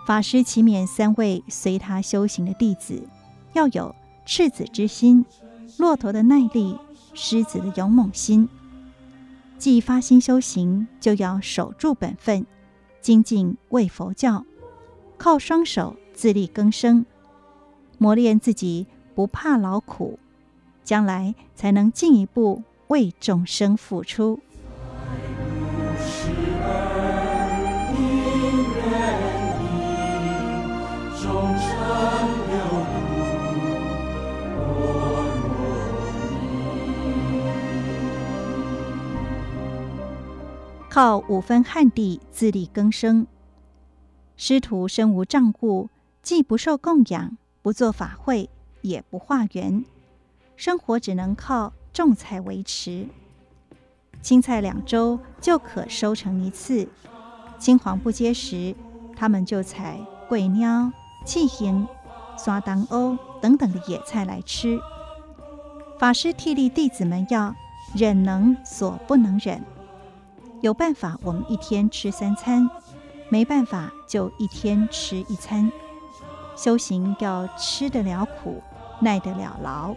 [0.05, 3.07] 法师启勉三位随他修行的弟子，
[3.53, 5.25] 要有赤子之心、
[5.77, 6.77] 骆驼的耐力、
[7.13, 8.49] 狮子的勇猛心。
[9.57, 12.45] 既发心修行，就要守住本分，
[12.99, 14.43] 精进为佛教，
[15.17, 17.05] 靠双手自力更生，
[17.99, 20.17] 磨练自己不怕劳苦，
[20.83, 24.39] 将来才能进一步为众生付出。
[40.93, 43.25] 靠五分旱地自力更生，
[44.35, 45.89] 师徒身无障物，
[46.21, 48.49] 既不受供养，不做法会，
[48.81, 49.85] 也不化缘，
[50.57, 53.07] 生活只能靠种菜维持。
[54.21, 56.85] 青菜两周就可收成一次，
[57.57, 58.75] 青黄不接时，
[59.15, 60.91] 他们就采桂鸟、
[61.25, 61.87] 气行、
[62.37, 64.77] 刷当欧等等的野菜来吃。
[65.97, 67.55] 法师替力弟子们要
[67.95, 69.63] 忍能所不能忍。
[70.61, 72.69] 有办法，我们一天吃三餐；
[73.29, 75.71] 没办法，就一天吃一餐。
[76.55, 78.61] 修行要吃得了苦，
[78.99, 79.95] 耐得了劳。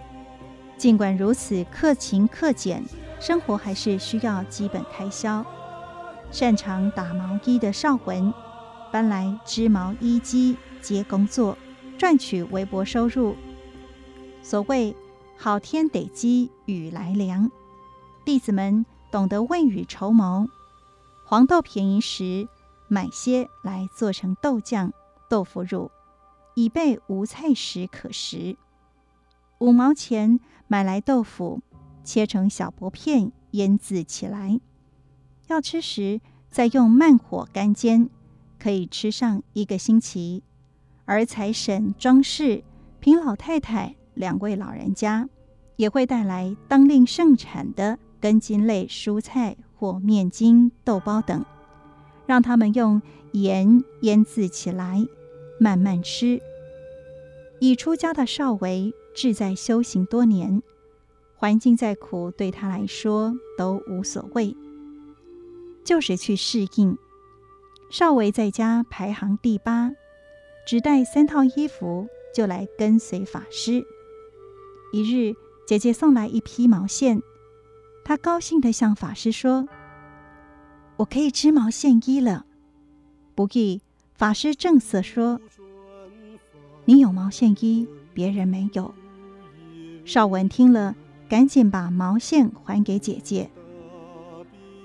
[0.78, 2.82] 尽管如此，克勤克俭，
[3.20, 5.44] 生活还是需要基本开销。
[6.30, 8.32] 擅长打毛衣的少文，
[8.90, 11.58] 搬来织毛衣机接工作，
[11.98, 13.36] 赚取微薄收入。
[14.42, 14.96] 所谓
[15.36, 17.50] “好天得积，雨来凉”，
[18.24, 18.86] 弟子们。
[19.10, 20.48] 懂得未雨绸缪，
[21.26, 22.46] 黄豆便宜时
[22.86, 24.92] 买些来做成豆酱、
[25.28, 25.90] 豆腐乳，
[26.54, 28.56] 以备无菜时可食。
[29.58, 31.62] 五毛钱买来豆腐，
[32.04, 34.60] 切成小薄片腌渍起来，
[35.46, 36.20] 要吃时
[36.50, 38.10] 再用慢火干煎，
[38.58, 40.42] 可以吃上一个星期。
[41.06, 42.62] 而财神庄氏、
[43.00, 45.28] 平老太太两位老人家
[45.76, 47.98] 也会带来当令盛产的。
[48.20, 49.54] 根茎类蔬菜
[49.84, 51.44] 或面筋、豆包等，
[52.24, 55.06] 让他们用盐腌渍起来，
[55.60, 56.40] 慢慢吃。
[57.58, 60.62] 已出家的少维志在修行多年，
[61.36, 64.56] 环境再苦，对他来说都无所谓，
[65.84, 66.96] 就是去适应。
[67.90, 69.92] 少维在家排行第八，
[70.66, 73.84] 只带三套衣服就来跟随法师。
[74.94, 77.22] 一日，姐姐送来一批毛线，
[78.04, 79.66] 他高兴地向法师说
[80.98, 82.44] ：“我可以织毛线衣了。”
[83.34, 83.80] 不易，
[84.14, 85.40] 法师正色说
[86.84, 88.94] ：“你有毛线衣，别人没有。”
[90.04, 90.94] 少文听了，
[91.30, 93.50] 赶紧把毛线还给姐姐。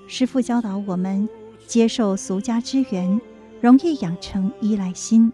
[0.06, 1.28] 师父教导我们，
[1.66, 3.20] 接受俗家之缘，
[3.60, 5.30] 容易养成依赖心。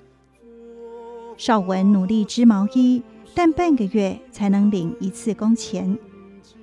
[1.36, 3.00] 少文努力织毛衣，
[3.32, 5.96] 但半个月才能领一次工钱。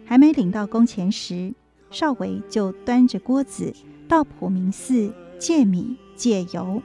[0.05, 1.53] 还没领到工钱时，
[1.89, 3.73] 少维就端着锅子
[4.07, 5.97] 到普明寺借米。
[6.15, 6.79] 借油，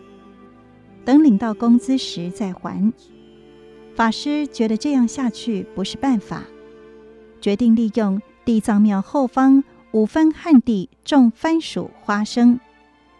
[1.04, 2.90] 等领到工资时再还。
[3.94, 6.44] 法师觉得这样下去不是办法，
[7.38, 9.62] 决定利用地藏庙后方
[9.92, 12.58] 五分旱地种番薯、花生。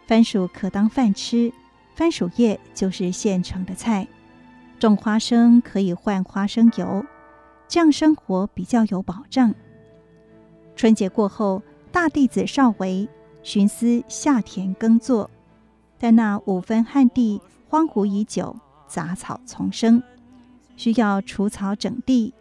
[0.07, 1.53] 番薯可当饭吃，
[1.93, 4.07] 番薯叶就是现成的菜。
[4.79, 7.05] 种花生可以换花生油，
[7.67, 9.53] 这样生活比较有保障。
[10.79, 11.61] 春节过后，
[11.91, 13.05] 大弟子少维
[13.43, 15.29] 寻思下田耕作。
[15.99, 18.55] 但那五分旱地荒芜已久，
[18.87, 20.01] 杂草丛生，
[20.77, 22.33] 需要除草整地。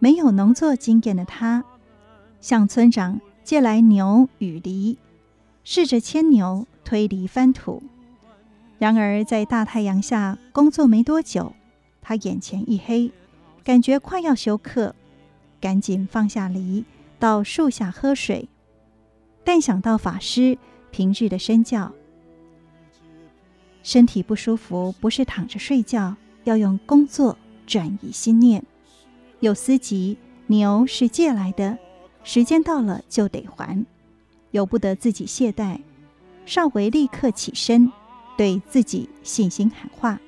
[0.00, 1.64] 没有农作经验的他，
[2.40, 4.98] 向村长借来牛与犁，
[5.62, 7.84] 试着牵牛推犁翻土。
[8.80, 11.52] 然而在大太阳下工作没多久，
[12.02, 13.12] 他眼前一黑，
[13.62, 14.96] 感觉快要休克，
[15.60, 16.84] 赶紧放下犁，
[17.18, 18.48] 到树下喝水。
[19.44, 20.58] 但想到法师
[20.90, 21.92] 平日的身教。
[23.82, 28.64] 身体不舒服，不是躺着睡觉，要用工作转移心念。
[29.38, 31.78] 有思急，牛是借来的，
[32.24, 33.86] 时间到了就得还，
[34.50, 35.78] 由不得自己懈怠。
[36.46, 37.92] 少维立刻起身，
[38.36, 40.20] 对自己信心喊话：“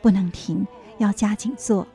[0.00, 0.66] 不能停，
[0.98, 1.86] 要加紧做。”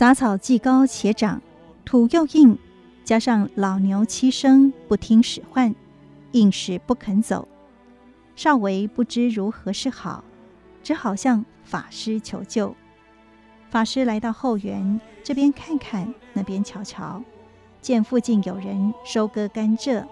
[0.00, 1.42] 杂草既高且长，
[1.84, 2.56] 土又硬，
[3.04, 5.74] 加上老牛七生不听使唤，
[6.32, 7.46] 硬是不肯走。
[8.34, 10.24] 少维不知如何是好，
[10.82, 12.74] 只好向法师求救。
[13.68, 17.22] 法师来到后园，这边看看，那边瞧瞧，
[17.82, 20.02] 见附近有人收割甘蔗，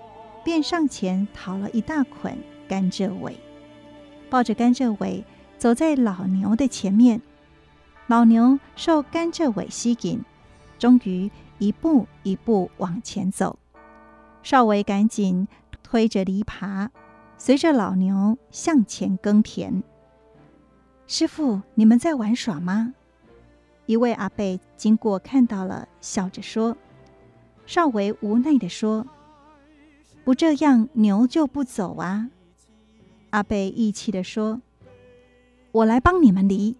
[0.44, 2.36] 便上前讨了一大捆
[2.68, 3.34] 甘蔗尾，
[4.28, 5.24] 抱着甘蔗尾
[5.56, 7.22] 走在老牛的前面。
[8.08, 10.24] 老牛受甘蔗尾吸引，
[10.78, 13.58] 终于一步一步往前走。
[14.42, 15.46] 少维赶紧
[15.82, 16.88] 推着犁耙。
[17.36, 19.82] 随着老牛向前耕田，
[21.06, 22.94] 师傅，你们在玩耍吗？
[23.84, 26.76] 一位阿贝经过看到了，笑着说
[27.66, 29.06] ：“少维无奈地说，
[30.24, 32.30] 不这样牛就不走啊。”
[33.30, 34.62] 阿贝义气地说
[35.70, 36.74] ：“我来帮你们犁。”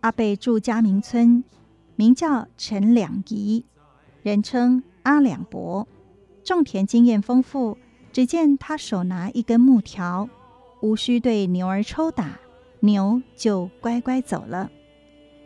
[0.00, 1.42] 阿贝住嘉明村，
[1.96, 3.64] 名叫陈两仪，
[4.22, 5.88] 人称阿两伯，
[6.44, 7.76] 种田经验丰富。
[8.12, 10.30] 只见他手拿一根木条，
[10.80, 12.38] 无需对牛儿抽打，
[12.80, 14.70] 牛就乖乖走了。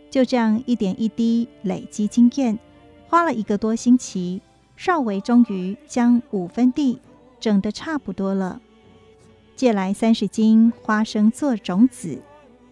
[0.09, 2.59] 就这样一点一滴累积经验，
[3.09, 4.41] 花了一个多星期，
[4.77, 7.01] 少维终于将五分地
[7.41, 8.61] 整得差不多了。
[9.57, 12.23] 借来三十斤花生做种子，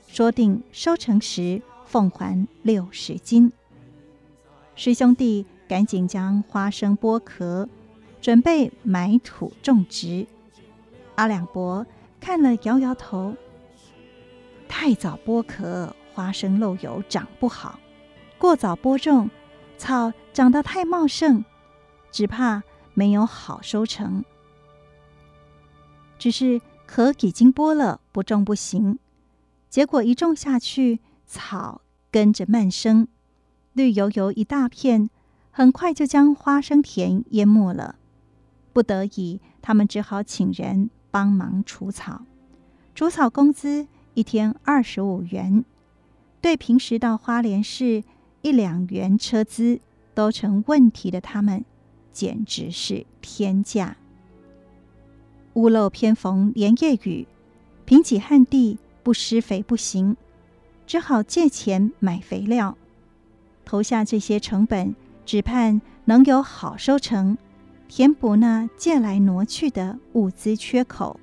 [0.07, 3.51] 说定收成时奉还六十斤。
[4.77, 7.69] 师兄弟赶紧将花生剥壳。
[8.21, 10.27] 准备埋土种植，
[11.15, 11.87] 阿两伯
[12.21, 13.37] 看了摇摇头。
[14.69, 17.79] 太早剥壳，花生漏油长不好；
[18.37, 19.31] 过早播种，
[19.79, 21.45] 草长得太茂盛，
[22.11, 24.25] 只怕没有好收成。
[26.19, 28.99] 只是壳已经剥了，不种不行。
[29.71, 33.07] 结果一种下去，草跟着蔓生，
[33.75, 35.11] 绿油油一大片，
[35.51, 37.97] 很快就将花生田淹没了。
[38.73, 42.23] 不得已，他们只好请人帮忙除草。
[42.95, 45.65] 除草工资一天二十五元，
[46.41, 48.03] 对平时到花莲市
[48.41, 49.81] 一两元车资
[50.15, 51.65] 都成问题的他们，
[52.11, 53.97] 简直是天价。
[55.55, 57.27] 屋漏偏逢连夜雨，
[57.85, 60.17] 贫瘠旱地不施肥不行，
[60.89, 62.77] 只好借钱买肥料。
[63.67, 67.37] 投下这些成本，只盼能有好收成。
[67.87, 71.21] 填补那借来挪去的物资缺口，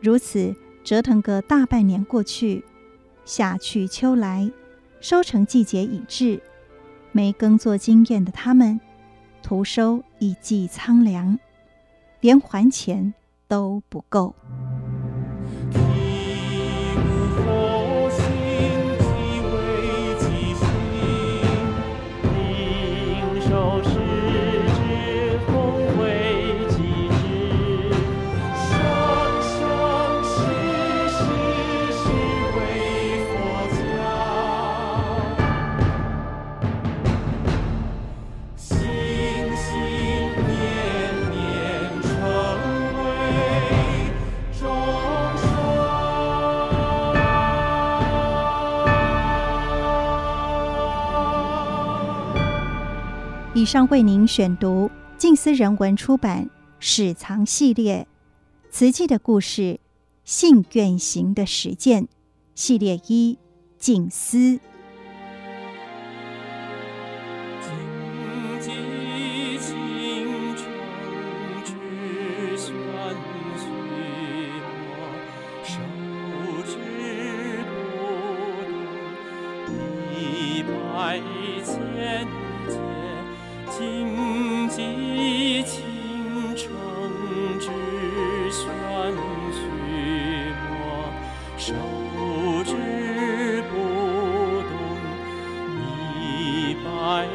[0.00, 2.64] 如此折腾个大半年过去，
[3.24, 4.50] 夏去秋来，
[5.00, 6.42] 收成季节已至，
[7.12, 8.80] 没耕作经验的他们，
[9.42, 11.38] 徒收一季苍凉，
[12.20, 13.14] 连还钱
[13.46, 14.34] 都不够。
[53.60, 56.46] 以上为您选读静思人文出版
[56.78, 58.06] 《史藏系列》
[58.74, 59.80] 慈济的故事，
[60.24, 62.08] 信愿行的实践
[62.54, 63.38] 系列一
[63.78, 64.58] 静思。
[83.70, 85.80] 荆棘倾
[86.56, 86.68] 城
[87.60, 87.68] 之
[88.50, 88.68] 旋
[89.52, 89.58] 雪
[90.66, 90.68] 花
[91.56, 91.72] 手
[92.64, 93.74] 指不
[94.68, 94.70] 动
[96.84, 97.28] 白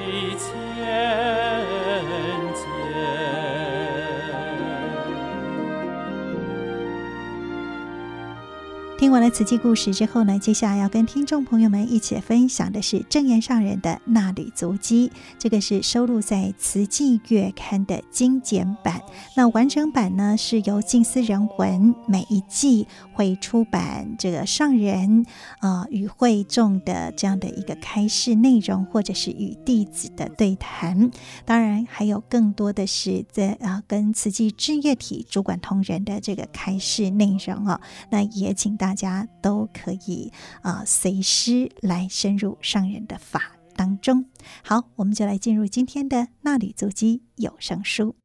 [9.06, 15.12] 听完了瓷器故事之后呢，接下来要跟听众朋友们一起分享的是正言上人的衲履足迹。
[15.38, 19.00] 这个是收录在《瓷器月刊》的精简版。
[19.38, 25.26] 那完整版呢，是由静思人文每一季会出版这个上人
[25.60, 31.10] 啊与会众的这样的一个开示内容，或者是与弟子的对谈。
[31.46, 37.82] 当然，还有更多的是在啊跟慈济志业体主管同仁的这个开示内容啊。
[38.10, 39.28] 那也请大家。
[39.42, 40.32] 都可以
[40.64, 44.26] 啊，随时来深入上人的法当中。
[44.64, 48.16] 好，我们就来进入今天的纳履足迹有声书。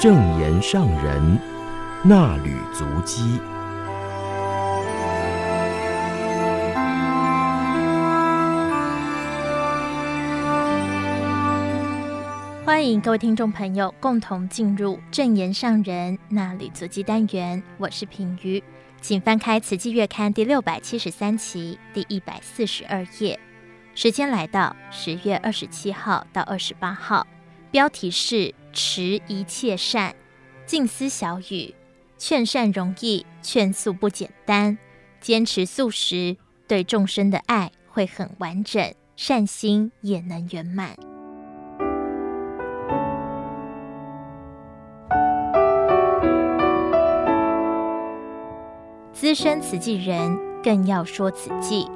[0.00, 1.38] 正言上人
[2.08, 3.40] 衲履足迹，
[12.64, 18.62] 欢迎各位听众朋友共同进入正言上人衲履足迹单元，我是品妤，
[19.00, 23.36] 请翻开《慈济月刊》第六百七十三期第一百四十二页。
[23.96, 27.26] 时间来到十月二十七号到二十八号，
[27.72, 30.14] 标题是“持一切善”，
[30.66, 31.74] 静思小语：
[32.18, 34.76] 劝善容易，劝素不简单。
[35.20, 36.36] 坚持素食，
[36.68, 40.96] 对众生的爱会很完整，善心也能圆满。
[49.12, 51.90] 资深慈济人更要说慈济。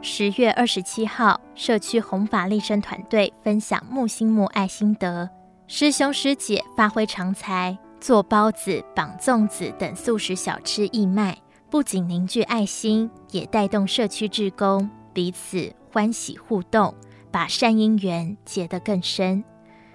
[0.00, 5.28] 十月二十七号，社区弘法立生团队分享木心木爱心得，
[5.66, 11.38] 师兄师姐发挥长才，做包子、绑粽子等素食小吃义卖，
[11.70, 16.92] 不仅凝聚爱心，也带动社区志工彼此欢喜互动，
[17.30, 19.44] 把善因缘结得更深。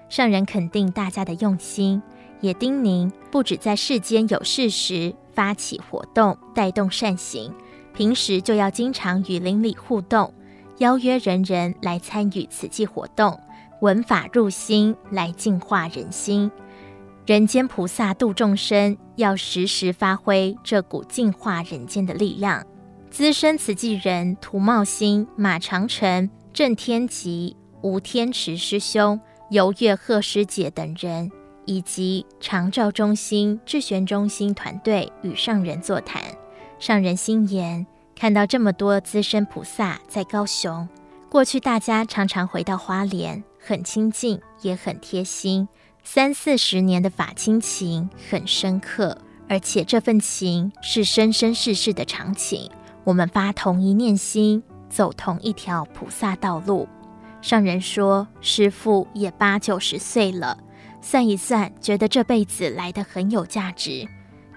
[0.08, 2.02] 上人肯定大家的用心，
[2.40, 5.14] 也叮咛不只在世间有事时。
[5.34, 7.54] 发起活动，带动善行，
[7.94, 10.34] 平时就要经常与邻里互动，
[10.78, 13.40] 邀约人人来参与此际活动，
[13.82, 16.50] 闻法入心，来净化人心。
[17.28, 22.66] 人间菩萨度众生，要时时发挥这股净化人间的力量。
[23.12, 29.20] 资深慈济人涂茂兴、马长成、郑天吉、吴天池师兄、
[29.50, 31.30] 游月鹤师姐等人。
[31.66, 36.24] 以及长照中心、智玄中心团队与上人座谈，
[36.80, 40.88] 上人心言：看到这么多资深菩萨在高雄，
[41.30, 45.68] 过去大家常常回到花莲，很亲近，也很贴心，
[46.10, 49.18] 三四十年的法亲情很深刻，
[49.50, 52.72] 而且这份情是生生世世的长情。
[53.04, 56.88] 我们发同一念心，走同一条菩萨道路。
[57.42, 60.58] 上人说：师父也八九十岁了。
[61.02, 64.08] 算一算，觉得这辈子来得很有价值，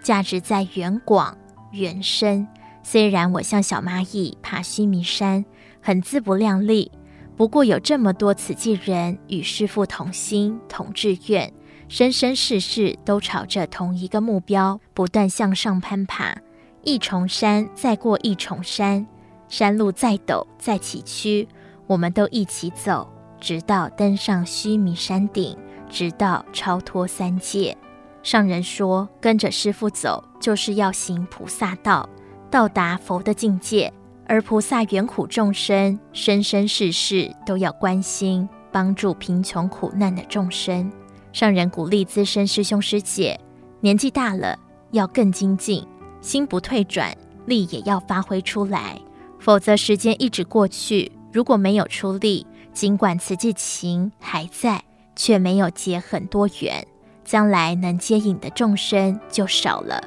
[0.04, 1.36] 价值在远广
[1.72, 2.46] 远深。
[2.84, 5.44] 虽然我像小蚂蚁爬须弥山，
[5.82, 6.92] 很自不量力，
[7.40, 11.50] 不过有这么多慈济人与师父同心同志愿，
[11.88, 16.36] 生生世世都朝着同一个目标不断向上攀爬，
[16.82, 19.06] 一重山再过一重山，
[19.48, 21.48] 山路再陡再崎岖，
[21.86, 23.10] 我们都一起走，
[23.40, 25.56] 直到登上须弥山顶，
[25.88, 27.74] 直到超脱三界。
[28.22, 32.06] 上人说：“跟着师父走，就是要行菩萨道，
[32.50, 33.90] 到达佛的境界。
[34.30, 40.88] 而菩萨缘苦众生，生生世世都要关心帮助贫穷苦难的众生。”
[41.34, 43.40] 上人鼓励资深师兄师姐，
[43.80, 44.56] 年纪大了
[44.92, 45.84] 要更精进，
[46.20, 47.12] 心不退转，
[47.46, 49.00] 力也要发挥出来，
[49.40, 54.80] 否则时间一直过去，如果没有出力，尽管慈济情还在，
[55.16, 56.86] 却没有结很多缘，
[57.24, 60.00] 将来能接引的众生就少了。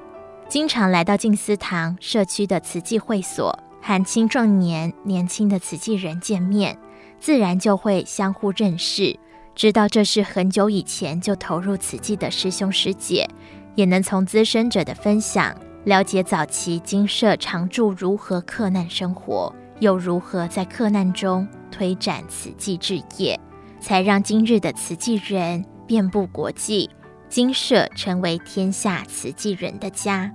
[0.48, 6.78] 经常来到静思堂社区的慈济会所，和青壮年、年轻的慈济人见面，
[7.20, 9.20] 自然就会相互认识。
[9.54, 13.30] 知道这是很久以前就投入慈济的师兄师姐，
[13.76, 15.54] 也能从资深者的分享
[15.84, 23.38] 了解早期精舍常住如何克难生活，又如何在克难中推展慈济置业，
[23.82, 26.90] 才让今日的慈济人遍布国际，
[27.28, 30.32] 精舍成为天下慈济人的家。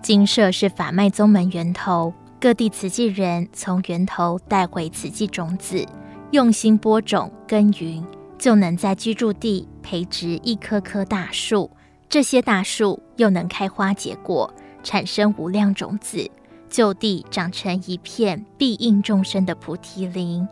[0.00, 2.14] 精舍是法脉宗门源头，
[2.44, 5.82] 各地慈济人从源头带回慈济种子，
[6.32, 8.04] 用心播种耕耘。
[8.38, 11.70] 就能在居住地培植一棵棵大树，
[12.06, 16.30] 这些大树又能开花结果，产生无量种子，
[16.68, 20.46] 就地长成一片庇荫众生的菩提林。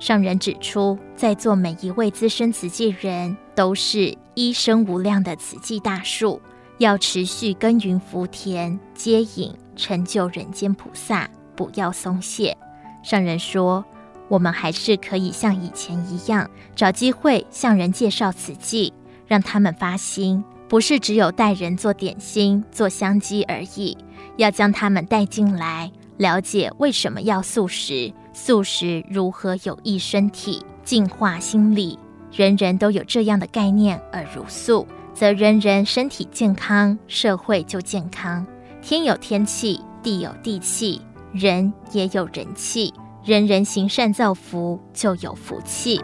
[0.00, 6.42] 上人指出，在座每一位资深慈济人都是一生无量的慈济大树，
[6.78, 11.26] 要持续耕耘福田，接引成就人间菩萨，
[11.56, 12.54] 不要松懈。
[13.02, 13.82] 上人说。
[14.30, 18.92] 我们还是可以像以前一样，找机会向人介绍慈济，
[19.26, 23.96] 让他们发心，不是只有带人做点心、做香积而已，
[24.36, 31.98] 要将他们带进来，了解为什么要素食，素食如何有益身体、净化心理。
[32.30, 38.46] 人人都有这样的概念而茹素，则人人身体健康，社会就健康。
[38.88, 40.98] 天有天气，地有地气，
[41.30, 42.90] 人也有人气。
[43.22, 46.00] 人人行善造福，就有福气。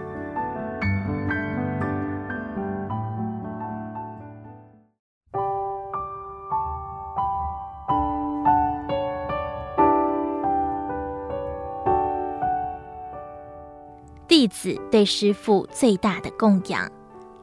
[14.28, 16.86] 弟子对师父最大的供养。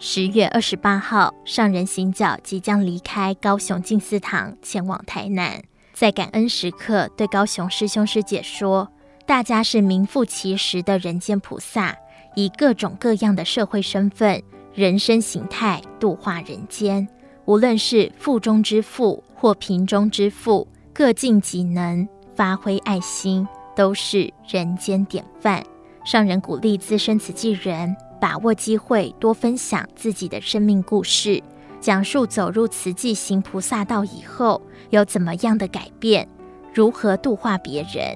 [0.03, 5.61] 十月二十八号，上人行脚即将离开高雄静思堂，前往台南，
[5.93, 8.91] 在感恩时刻，对高雄师兄师姐说。
[9.27, 11.95] 大家是名副其实的人间菩萨，
[12.35, 14.41] 以各种各样的社会身份、
[14.73, 17.07] 人生形态度化人间。
[17.45, 25.63] 无论是富中之富或贫中之富，各尽己能，发挥爱心，都是人间典范。
[26.03, 31.41] 上人鼓励资深慈济人把握机会，多分享自己的生命故事，
[31.79, 34.61] 讲述走入慈济行菩萨道以后
[34.91, 36.29] 有怎么样的改变，
[36.71, 38.15] 如何度化别人。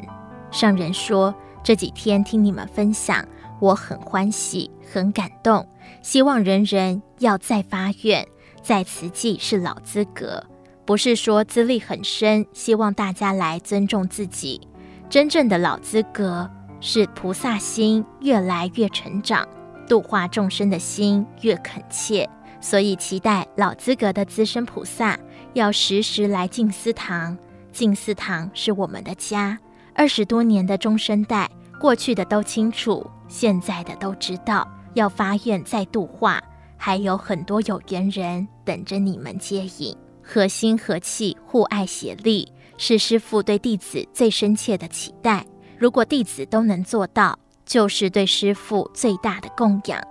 [0.51, 1.33] 上人说
[1.63, 3.27] ：“这几天听你们分享，
[3.59, 5.67] 我很欢喜，很感动。
[6.03, 8.23] 希望人人要再发愿，
[8.61, 10.45] 在慈济是老资格，
[10.85, 12.45] 不是说资历很深。
[12.53, 14.61] 希望大家来尊重自己。
[15.09, 16.47] 真正的老资格
[16.79, 19.47] 是菩萨心越来越成长，
[19.87, 22.29] 度化众生的心越恳切。
[22.61, 25.19] 所以期待老资格的资深菩萨
[25.53, 27.37] 要时时来静思堂。
[27.71, 29.59] 静思堂是我们的家。”
[29.93, 36.41] 二十多年的中生代，过去的都清楚，现在的都知道，要发愿再度化，
[36.75, 39.95] 还有很多有缘人等着你们接引。
[40.21, 45.45] 合心合气，互爱协力，是师父对弟子最深切的期待。
[45.77, 50.01] 如果弟子都能做到，就是对师父最大的供养。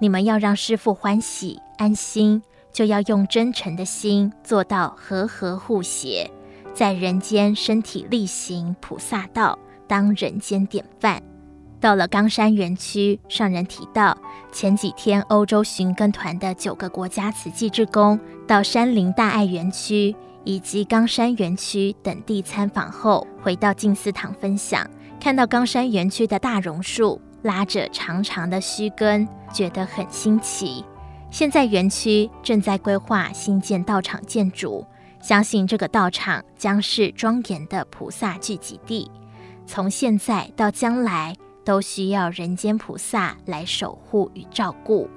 [0.00, 2.42] 你们要让师父欢喜安心，
[2.72, 6.30] 就要用真诚的心做到和合互协。
[6.74, 11.22] 在人间身体力行菩萨道，当人间典范。
[11.80, 14.16] 到了冈山园区，上人提到，
[14.52, 24.86] 前几天欧洲寻根团的九个国家慈济志工到山林大爱园区以及冈山园区等地参访后，回到静思堂分享，
[25.20, 30.84] 看到冈山园区的大榕树拉着长长的须根，觉得很新奇。
[31.30, 34.86] 现在园区正在规划新建道场建筑。
[35.20, 39.10] 相信这个道场将是庄严的菩萨聚集地，
[39.66, 45.10] 从现在到将来都需要人间菩萨来守护与照顾。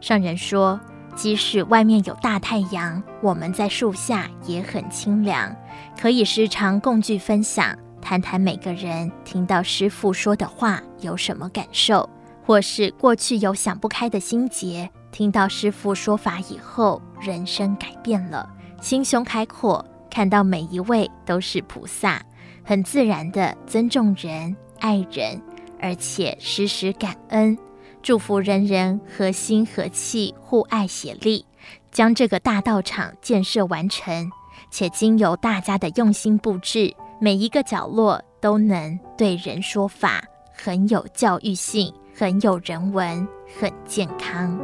[0.00, 0.78] 上人说，
[1.16, 5.56] 即使外面有大太阳，我们在树下也很清凉，
[6.00, 7.76] 可以时常共聚分享，
[8.08, 12.08] 谈谈每个人听到师父说的话有什么感受，
[12.42, 18.48] 或是过去有想不开的心结，听到师父说法以后，人生改变了，
[18.80, 22.22] 心胸开阔，看到每一位都是菩萨，
[22.64, 25.38] 很自然的尊重人、爱人，
[25.78, 27.58] 而且时时感恩。
[28.02, 31.44] 祝福人人和心和气，互爱协力，
[31.90, 34.30] 将这个大道场建设完成。
[34.70, 43.26] 且经由大家的用心布置，每一个角落都能对人说法，很有教育性，很有人文，
[43.58, 44.56] 很健康。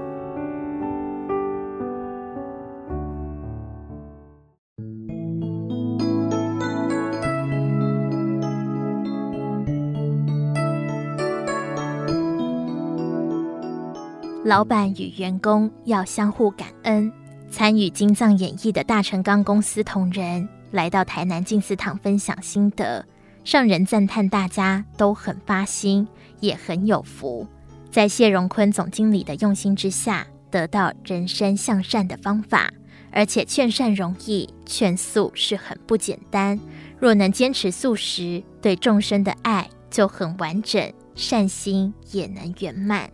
[14.44, 17.12] 老板与员工要相互感恩。
[17.50, 23.06] 参与金藏演绎的大成钢公司同仁来到台南静思堂分享心得，
[23.44, 26.08] 上人赞叹大家都很发心，
[26.40, 27.46] 也很有福。
[27.92, 32.68] 在谢荣坤总经理的用心之下，得到人生向善的方法，
[33.12, 36.58] 而且劝善容易，劝素是很不简单。
[36.98, 43.08] 若能坚持素食，对众生的爱就很完整，善心也能圆满。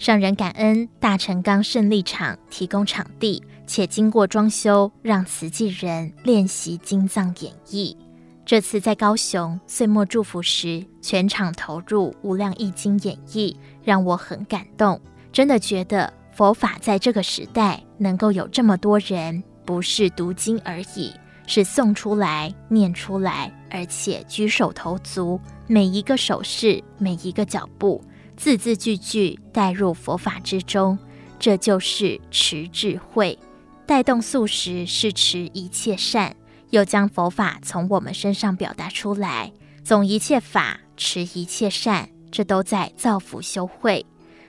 [0.00, 7.96] 上人感恩大成钢胜利场提供场地，且经过装修，让慈济人练习经藏演绎。
[8.44, 15.00] 这次在高雄岁末祝福时，全场投入《无量义经》演绎，让我很感动。
[15.32, 21.10] 真的觉得佛法在这个时代能够有这么多人，不是读经而已，
[21.46, 28.04] 是诵出来、念出来，而且举手投足，每一个手势，每一个脚步。
[28.36, 30.98] 字字句句带入佛法之中，
[31.38, 33.38] 这就是持智慧。
[33.86, 36.34] 带动素食是持一切善，
[36.70, 39.52] 又将佛法从我们身上表达出来。
[39.82, 44.04] 总一切法，持一切善，这都在造福修慧。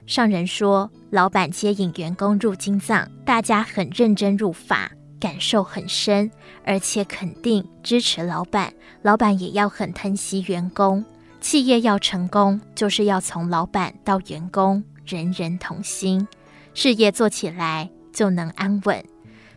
[0.07, 6.31] 上人说，老板接引员工入金藏，大家很认真入法，感受很深，
[6.63, 8.73] 而且肯定支持老板。
[9.01, 11.03] 老板也要很疼惜员工。
[11.41, 16.25] 企业要成功，就是要从老板到员工，人人同心，
[16.73, 19.03] 事业做起来就能安稳。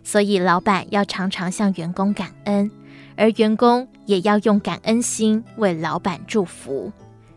[0.09, 2.71] 所以，老板要常常向员工感恩，
[3.15, 6.91] 而员工也要用感恩心为老板祝福。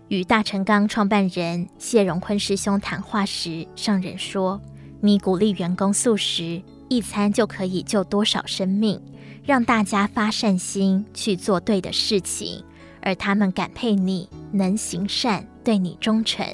[0.07, 4.61] 与大成钢创办人谢荣坤师兄谈话时，上人说
[5.03, 9.01] ：“你鼓励员工素食，一餐就可以救多少生命？
[9.43, 12.63] 让大家发善心去做对的事情。”
[13.03, 16.47] 而他们感佩你能行善，对你忠诚，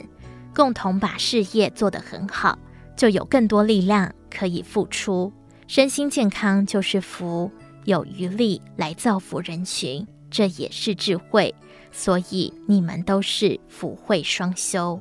[0.56, 2.58] 共同把事业做得很好，
[2.96, 5.32] 就有更多力量可以付出。
[5.68, 7.52] 身心健康就是福，
[7.84, 11.54] 有余力来造福人群，这也是智慧。
[11.92, 15.00] 所以你们都是福慧双修。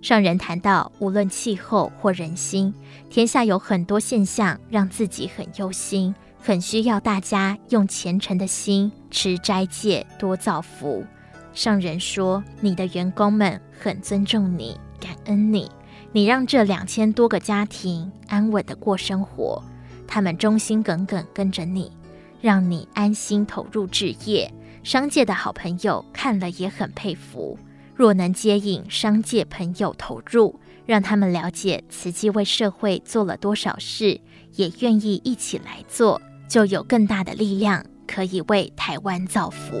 [0.00, 2.72] 上人谈到，无论气候或人心，
[3.10, 6.14] 天下有很多现象让自己很忧心。
[6.40, 11.04] 很需要大家用虔诚的心持斋戒，多造福。
[11.52, 15.68] 上人说，你的员工们很尊重你，感恩你，
[16.12, 19.60] 你让这两千多个家庭安稳地过生活，
[20.08, 21.92] 他们忠心耿耿跟着你，
[22.40, 24.52] 让你安心投入置业。
[24.82, 27.56] 商界的好朋友看了也很佩服。
[27.94, 34.20] 若能接引商界朋友投入，让他们了解慈济为社会做了多少事，
[34.54, 36.20] 也愿意一起来做。
[36.48, 39.76] 就有更大的力量，可以为台湾造福。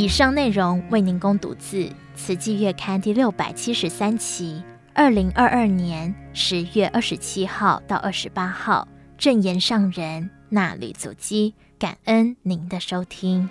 [0.00, 1.76] 以上内容为您供读自
[2.14, 4.62] 《慈济月刊》第六百七十三期，
[4.94, 8.88] 二零二二年十月二十七号到二十八号，
[9.18, 13.50] 正言上人纳履足迹，感恩您的收听。